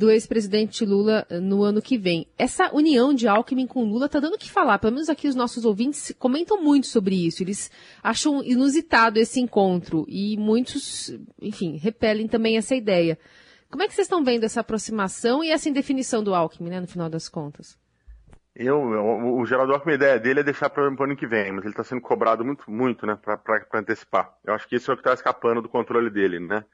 do 0.00 0.10
ex-presidente 0.10 0.82
Lula 0.82 1.26
eh, 1.28 1.38
no 1.38 1.62
ano 1.62 1.82
que 1.82 1.98
vem. 1.98 2.26
Essa 2.38 2.74
união 2.74 3.12
de 3.12 3.28
Alckmin 3.28 3.66
com 3.66 3.84
Lula 3.84 4.06
está 4.06 4.18
dando 4.18 4.32
o 4.32 4.38
que 4.38 4.50
falar. 4.50 4.78
Pelo 4.78 4.94
menos 4.94 5.10
aqui 5.10 5.28
os 5.28 5.34
nossos 5.34 5.66
ouvintes 5.66 6.10
comentam 6.18 6.62
muito 6.62 6.86
sobre 6.86 7.26
isso. 7.26 7.42
Eles 7.42 7.70
acham 8.02 8.42
inusitado 8.42 9.18
esse 9.18 9.38
encontro 9.38 10.06
e 10.08 10.38
muitos, 10.38 11.14
enfim, 11.38 11.76
repelem 11.76 12.26
também 12.26 12.56
essa 12.56 12.74
ideia. 12.74 13.18
Como 13.70 13.82
é 13.82 13.86
que 13.86 13.92
vocês 13.92 14.06
estão 14.06 14.24
vendo 14.24 14.44
essa 14.44 14.62
aproximação 14.62 15.44
e 15.44 15.50
essa 15.50 15.68
indefinição 15.68 16.24
do 16.24 16.34
Alckmin, 16.34 16.70
né, 16.70 16.80
no 16.80 16.88
final 16.88 17.10
das 17.10 17.28
contas? 17.28 17.78
Eu, 18.56 18.78
o, 18.78 19.38
o 19.38 19.44
Geraldo 19.44 19.74
Alckmin, 19.74 19.92
a 19.92 19.96
ideia 19.96 20.18
dele 20.18 20.40
é 20.40 20.42
deixar 20.42 20.70
para 20.70 20.82
o 20.82 21.02
ano 21.04 21.14
que 21.14 21.26
vem, 21.26 21.52
mas 21.52 21.62
ele 21.62 21.74
está 21.74 21.84
sendo 21.84 22.00
cobrado 22.00 22.42
muito, 22.42 22.70
muito, 22.70 23.04
né, 23.04 23.18
para 23.22 23.66
antecipar. 23.74 24.32
Eu 24.46 24.54
acho 24.54 24.66
que 24.66 24.76
isso 24.76 24.90
é 24.90 24.94
o 24.94 24.96
que 24.96 25.02
está 25.02 25.12
escapando 25.12 25.60
do 25.60 25.68
controle 25.68 26.08
dele, 26.08 26.40
né? 26.40 26.64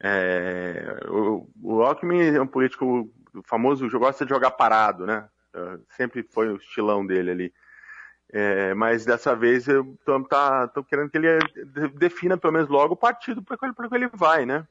É, 0.00 1.00
o, 1.08 1.48
o 1.62 1.82
Alckmin 1.82 2.34
é 2.34 2.40
um 2.40 2.46
político 2.46 3.12
famoso, 3.44 3.88
gosta 3.98 4.24
de 4.24 4.30
jogar 4.30 4.50
parado, 4.52 5.06
né? 5.06 5.28
É, 5.54 5.78
sempre 5.96 6.22
foi 6.22 6.48
o 6.48 6.56
estilão 6.56 7.06
dele 7.06 7.30
ali. 7.30 7.54
É, 8.32 8.74
mas 8.74 9.04
dessa 9.04 9.34
vez 9.34 9.68
eu 9.68 9.96
tô, 10.04 10.22
tá, 10.24 10.66
tô 10.68 10.82
querendo 10.82 11.10
que 11.10 11.18
ele 11.18 11.38
defina 11.94 12.36
pelo 12.36 12.52
menos 12.52 12.68
logo 12.68 12.94
o 12.94 12.96
partido 12.96 13.42
para 13.42 13.56
qual 13.56 13.72
ele 13.92 14.08
vai, 14.08 14.44
né? 14.44 14.66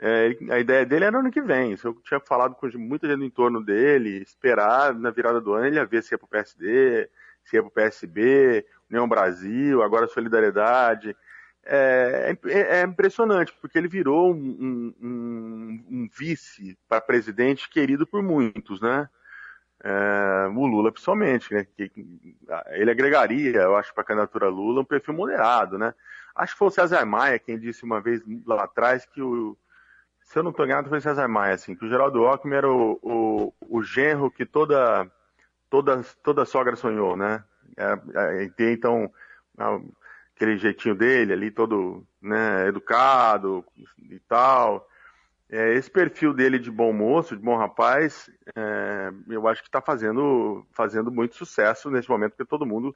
É, 0.00 0.36
a 0.50 0.60
ideia 0.60 0.86
dele 0.86 1.06
era 1.06 1.18
ano 1.18 1.30
que 1.30 1.42
vem. 1.42 1.72
Isso 1.72 1.88
eu 1.88 1.94
tinha 2.04 2.20
falado 2.20 2.54
com 2.54 2.68
muita 2.78 3.08
gente 3.08 3.24
em 3.24 3.30
torno 3.30 3.64
dele, 3.64 4.22
esperar 4.22 4.94
na 4.94 5.10
virada 5.10 5.40
do 5.40 5.54
ano 5.54 5.66
ele 5.66 5.76
ia 5.76 5.84
ver 5.84 6.02
se 6.02 6.14
ia 6.14 6.18
para 6.18 6.26
o 6.26 6.28
PSD, 6.28 7.10
se 7.44 7.56
ia 7.56 7.62
para 7.62 7.68
o 7.68 7.72
PSB, 7.72 8.64
União 8.88 9.08
Brasil, 9.08 9.82
agora 9.82 10.06
Solidariedade 10.06 11.16
é, 11.64 12.36
é, 12.46 12.80
é, 12.80 12.82
impressionante, 12.82 13.52
porque 13.60 13.76
ele 13.76 13.88
virou 13.88 14.32
um, 14.32 14.94
um, 15.00 15.84
um 15.90 16.08
vice 16.16 16.78
para 16.88 17.00
presidente 17.00 17.68
querido 17.68 18.06
por 18.06 18.22
muitos, 18.22 18.80
né? 18.80 19.08
É, 19.82 20.48
o 20.48 20.66
Lula 20.66 20.90
pessoalmente, 20.90 21.52
né? 21.52 21.66
Que, 21.76 21.90
ele 22.70 22.90
agregaria, 22.90 23.60
eu 23.60 23.76
acho, 23.76 23.92
para 23.94 24.02
a 24.02 24.06
candidatura 24.06 24.48
Lula 24.48 24.80
um 24.80 24.84
perfil 24.84 25.14
moderado, 25.14 25.78
né? 25.78 25.94
Acho 26.34 26.52
que 26.52 26.58
foi 26.58 26.68
o 26.68 26.72
César 26.72 27.04
Maia 27.04 27.38
quem 27.38 27.58
disse 27.58 27.84
uma 27.84 28.00
vez 28.00 28.22
lá 28.46 28.64
atrás 28.64 29.04
que 29.04 29.20
o, 29.20 29.56
se 30.28 30.38
eu 30.38 30.42
não 30.42 30.50
estou 30.50 30.66
enganado, 30.66 30.90
foi 30.90 30.98
o 30.98 31.02
César 31.02 31.26
Maia, 31.26 31.54
assim, 31.54 31.74
que 31.74 31.84
o 31.84 31.88
Geraldo 31.88 32.26
Alckmin 32.26 32.54
era 32.54 32.70
o, 32.70 32.98
o, 33.02 33.54
o 33.60 33.82
genro 33.82 34.30
que 34.30 34.44
toda, 34.44 35.10
toda, 35.70 36.04
toda 36.22 36.44
sogra 36.44 36.76
sonhou, 36.76 37.16
né? 37.16 37.42
É, 37.76 37.98
é, 38.44 38.72
então, 38.72 39.10
aquele 40.38 40.56
jeitinho 40.56 40.94
dele 40.94 41.32
ali, 41.32 41.50
todo 41.50 42.06
né, 42.22 42.68
educado 42.68 43.64
e 44.08 44.20
tal. 44.20 44.88
É, 45.50 45.74
esse 45.74 45.90
perfil 45.90 46.32
dele 46.32 46.58
de 46.58 46.70
bom 46.70 46.92
moço, 46.92 47.36
de 47.36 47.42
bom 47.42 47.56
rapaz, 47.56 48.30
é, 48.54 49.10
eu 49.28 49.48
acho 49.48 49.62
que 49.62 49.68
está 49.68 49.80
fazendo, 49.80 50.64
fazendo 50.72 51.10
muito 51.10 51.34
sucesso 51.34 51.90
nesse 51.90 52.08
momento, 52.08 52.32
porque 52.32 52.48
todo 52.48 52.66
mundo, 52.66 52.94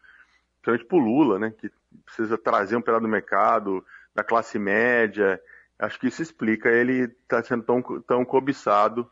principalmente 0.60 0.88
pro 0.88 0.98
Lula, 0.98 1.38
né, 1.38 1.52
que 1.58 1.70
precisa 2.04 2.38
trazer 2.38 2.76
um 2.76 2.82
pedaço 2.82 3.02
do 3.02 3.08
mercado, 3.08 3.84
da 4.14 4.22
classe 4.22 4.58
média, 4.58 5.40
acho 5.78 5.98
que 5.98 6.06
isso 6.06 6.22
explica 6.22 6.70
ele 6.70 7.04
estar 7.04 7.42
tá 7.42 7.42
sendo 7.42 7.64
tão, 7.64 7.82
tão 8.02 8.24
cobiçado 8.24 9.10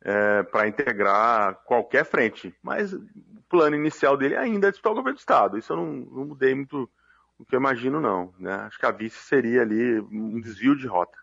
é, 0.00 0.42
para 0.44 0.68
integrar 0.68 1.56
qualquer 1.64 2.04
frente. 2.04 2.54
Mas 2.62 2.94
o 2.94 3.02
plano 3.48 3.76
inicial 3.76 4.16
dele 4.16 4.36
ainda 4.36 4.68
é 4.68 4.70
disputar 4.70 4.92
o 4.92 4.96
governo 4.96 5.16
do 5.16 5.20
Estado. 5.20 5.58
Isso 5.58 5.72
eu 5.72 5.76
não, 5.76 5.86
não 5.86 6.24
mudei 6.26 6.54
muito 6.54 6.88
o 7.38 7.44
que 7.44 7.54
eu 7.54 7.60
imagino 7.60 8.00
não, 8.00 8.32
né? 8.38 8.52
Acho 8.66 8.78
que 8.78 8.86
a 8.86 8.90
vice 8.90 9.18
seria 9.18 9.62
ali 9.62 10.00
um 10.00 10.40
desvio 10.40 10.76
de 10.76 10.86
rota. 10.86 11.16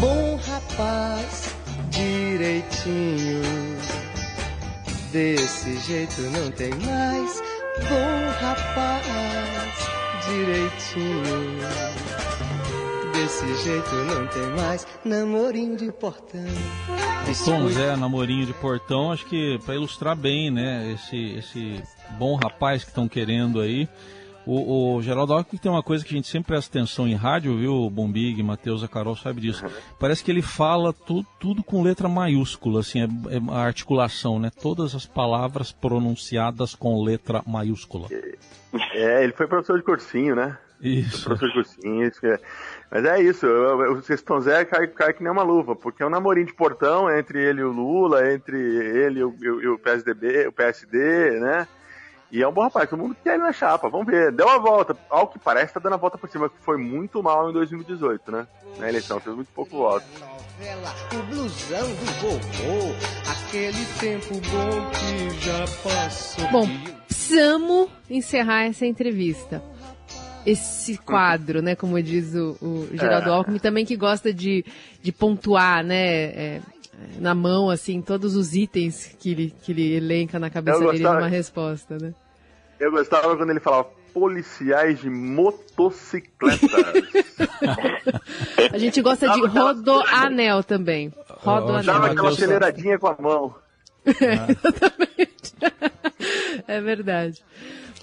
Bom 0.00 0.36
rapaz, 0.36 1.54
direitinho, 1.90 3.40
desse 5.12 5.78
jeito 5.78 6.20
não 6.22 6.50
tem 6.50 6.70
mais. 6.70 7.40
Bom 7.88 8.30
rapaz, 8.40 9.06
direitinho, 10.26 11.22
desse 13.12 13.54
jeito 13.62 13.94
não 13.94 14.26
tem 14.26 14.46
mais. 14.60 14.86
Namorinho 15.04 15.76
de 15.76 15.92
portão. 15.92 16.44
Tom 17.44 17.68
Zé, 17.68 17.96
namorinho 17.96 18.44
de 18.44 18.52
portão, 18.54 19.12
acho 19.12 19.24
que 19.26 19.58
para 19.64 19.74
ilustrar 19.76 20.16
bem, 20.16 20.50
né? 20.50 20.92
Esse, 20.92 21.36
esse 21.36 21.82
bom 22.18 22.34
rapaz 22.34 22.82
que 22.82 22.90
estão 22.90 23.08
querendo 23.08 23.60
aí. 23.60 23.88
O, 24.46 24.96
o 24.96 25.02
Geraldo 25.02 25.32
Alckmin 25.32 25.58
tem 25.58 25.70
uma 25.70 25.82
coisa 25.82 26.04
que 26.04 26.12
a 26.12 26.16
gente 26.16 26.28
sempre 26.28 26.48
presta 26.48 26.78
atenção 26.78 27.08
em 27.08 27.14
rádio, 27.14 27.56
viu, 27.56 27.88
Bombig, 27.88 28.42
Matheus, 28.42 28.84
a 28.84 28.88
Carol 28.88 29.16
sabe 29.16 29.40
disso. 29.40 29.64
Uhum. 29.64 29.72
Parece 29.98 30.22
que 30.22 30.30
ele 30.30 30.42
fala 30.42 30.92
tu, 30.92 31.24
tudo 31.40 31.62
com 31.62 31.82
letra 31.82 32.08
maiúscula, 32.08 32.80
assim, 32.80 33.00
é, 33.00 33.04
é, 33.04 33.40
a 33.50 33.64
articulação, 33.64 34.38
né? 34.38 34.50
Todas 34.60 34.94
as 34.94 35.06
palavras 35.06 35.72
pronunciadas 35.72 36.74
com 36.74 37.02
letra 37.02 37.42
maiúscula. 37.46 38.08
É, 38.92 39.24
ele 39.24 39.32
foi 39.32 39.46
professor 39.46 39.78
de 39.78 39.84
cursinho, 39.84 40.34
né? 40.36 40.58
Isso. 40.80 41.24
Professor 41.24 41.48
de 41.48 41.54
cursinho, 41.54 42.06
isso 42.06 42.26
é. 42.26 42.38
Mas 42.90 43.04
é 43.06 43.22
isso, 43.22 43.46
o 43.46 44.02
Sexton 44.02 44.40
Zé 44.40 44.64
cai, 44.66 44.86
cai 44.88 45.12
que 45.14 45.22
nem 45.22 45.32
uma 45.32 45.42
luva, 45.42 45.74
porque 45.74 46.02
é 46.02 46.06
um 46.06 46.10
namorinho 46.10 46.46
de 46.46 46.54
portão 46.54 47.10
entre 47.10 47.42
ele 47.42 47.60
e 47.60 47.64
o 47.64 47.72
Lula, 47.72 48.32
entre 48.32 48.56
ele 48.56 49.20
e 49.20 49.24
o, 49.24 49.34
e 49.40 49.68
o 49.68 49.78
PSDB, 49.78 50.46
o 50.46 50.52
PSD, 50.52 51.40
né? 51.40 51.66
E 52.30 52.42
é 52.42 52.48
um 52.48 52.52
bom 52.52 52.62
rapaz, 52.62 52.90
todo 52.90 52.98
mundo 52.98 53.16
quer 53.22 53.34
ele 53.34 53.42
na 53.42 53.52
chapa, 53.52 53.88
vamos 53.88 54.06
ver. 54.06 54.32
Deu 54.32 54.48
a 54.48 54.58
volta, 54.58 54.96
ao 55.08 55.28
que 55.28 55.38
parece, 55.38 55.74
tá 55.74 55.80
dando 55.80 55.94
a 55.94 55.98
volta 55.98 56.18
por 56.18 56.28
cima, 56.28 56.48
que 56.48 56.58
foi 56.60 56.76
muito 56.76 57.22
mal 57.22 57.48
em 57.48 57.52
2018, 57.52 58.32
né? 58.32 58.46
Na 58.78 58.88
eleição, 58.88 59.20
fez 59.20 59.36
muito 59.36 59.52
pouco 59.52 59.76
voto. 59.76 60.04
O 61.12 61.22
blusão 61.34 61.86
do 61.86 62.04
vovô, 62.20 62.94
aquele 63.30 63.84
tempo 64.00 64.34
bom 64.34 64.90
que 64.90 65.40
já 65.40 65.64
passou. 65.82 66.48
Bom, 66.50 66.68
precisamos 67.06 67.88
encerrar 68.10 68.64
essa 68.64 68.86
entrevista. 68.86 69.62
Esse 70.46 70.98
quadro, 70.98 71.62
né, 71.62 71.74
como 71.74 72.00
diz 72.02 72.34
o, 72.34 72.56
o 72.60 72.88
Geraldo 72.92 73.30
é. 73.30 73.32
Alckmin, 73.32 73.58
também 73.58 73.86
que 73.86 73.96
gosta 73.96 74.32
de, 74.32 74.62
de 75.00 75.10
pontuar, 75.10 75.82
né, 75.82 76.04
é, 76.04 76.60
na 77.18 77.34
mão, 77.34 77.70
assim, 77.70 78.00
todos 78.00 78.36
os 78.36 78.54
itens 78.54 79.14
que 79.18 79.30
ele, 79.30 79.54
que 79.62 79.72
ele 79.72 79.94
elenca 79.94 80.38
na 80.38 80.50
cabeça 80.50 80.78
dele 80.78 81.02
numa 81.02 81.28
resposta, 81.28 81.96
né? 81.98 82.14
Eu 82.78 82.90
gostava 82.90 83.36
quando 83.36 83.50
ele 83.50 83.60
falava 83.60 83.88
policiais 84.12 85.00
de 85.00 85.10
motocicletas. 85.10 86.60
a 88.72 88.78
gente 88.78 89.02
gosta 89.02 89.28
de 89.28 89.46
rodoanel 89.46 90.62
também. 90.62 91.12
Rodoanel. 91.28 91.84
Dava 91.84 92.06
aquela 92.06 92.28
aceleradinha 92.28 92.98
com 92.98 93.08
a 93.08 93.16
mão. 93.20 93.54
É, 94.06 94.12
exatamente. 94.52 95.54
é 96.68 96.80
verdade. 96.80 97.42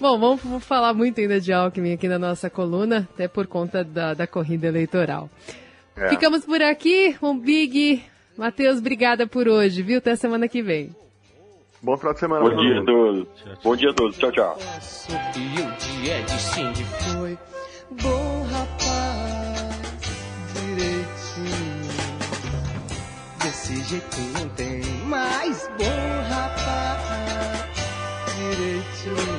Bom, 0.00 0.18
vamos 0.18 0.64
falar 0.64 0.92
muito 0.92 1.20
ainda 1.20 1.40
de 1.40 1.52
Alckmin 1.52 1.94
aqui 1.94 2.08
na 2.08 2.18
nossa 2.18 2.50
coluna, 2.50 3.08
até 3.14 3.28
por 3.28 3.46
conta 3.46 3.84
da, 3.84 4.14
da 4.14 4.26
corrida 4.26 4.66
eleitoral. 4.66 5.30
É. 5.96 6.08
Ficamos 6.08 6.44
por 6.44 6.60
aqui. 6.60 7.16
Um 7.22 7.38
big. 7.38 8.02
Matheus, 8.36 8.78
obrigada 8.78 9.26
por 9.26 9.48
hoje, 9.48 9.82
viu? 9.82 9.98
Até 9.98 10.16
semana 10.16 10.48
que 10.48 10.62
vem. 10.62 10.94
Bom 11.82 11.96
final 11.96 12.14
de 12.14 12.20
semana. 12.20 12.48
Bom 12.48 12.56
dia 12.56 12.80
a 12.80 12.84
todos. 12.84 13.28
Bom 13.62 13.76
dia 13.76 13.90
a 13.90 13.94
todos. 13.94 14.16
Tchau, 14.16 14.32
tchau. 14.32 14.56
O 14.56 15.32
dia 15.32 16.22
de 16.22 16.84
foi 16.84 17.38
bom 18.00 18.42
rapaz, 18.44 20.00
direitinho. 20.54 21.92
Desse 23.42 23.82
jeito 23.82 24.20
não 24.38 24.48
tem 24.50 24.80
mais 25.06 25.68
bom 25.76 26.30
rapaz. 26.30 27.02
Direitinho. 28.36 29.31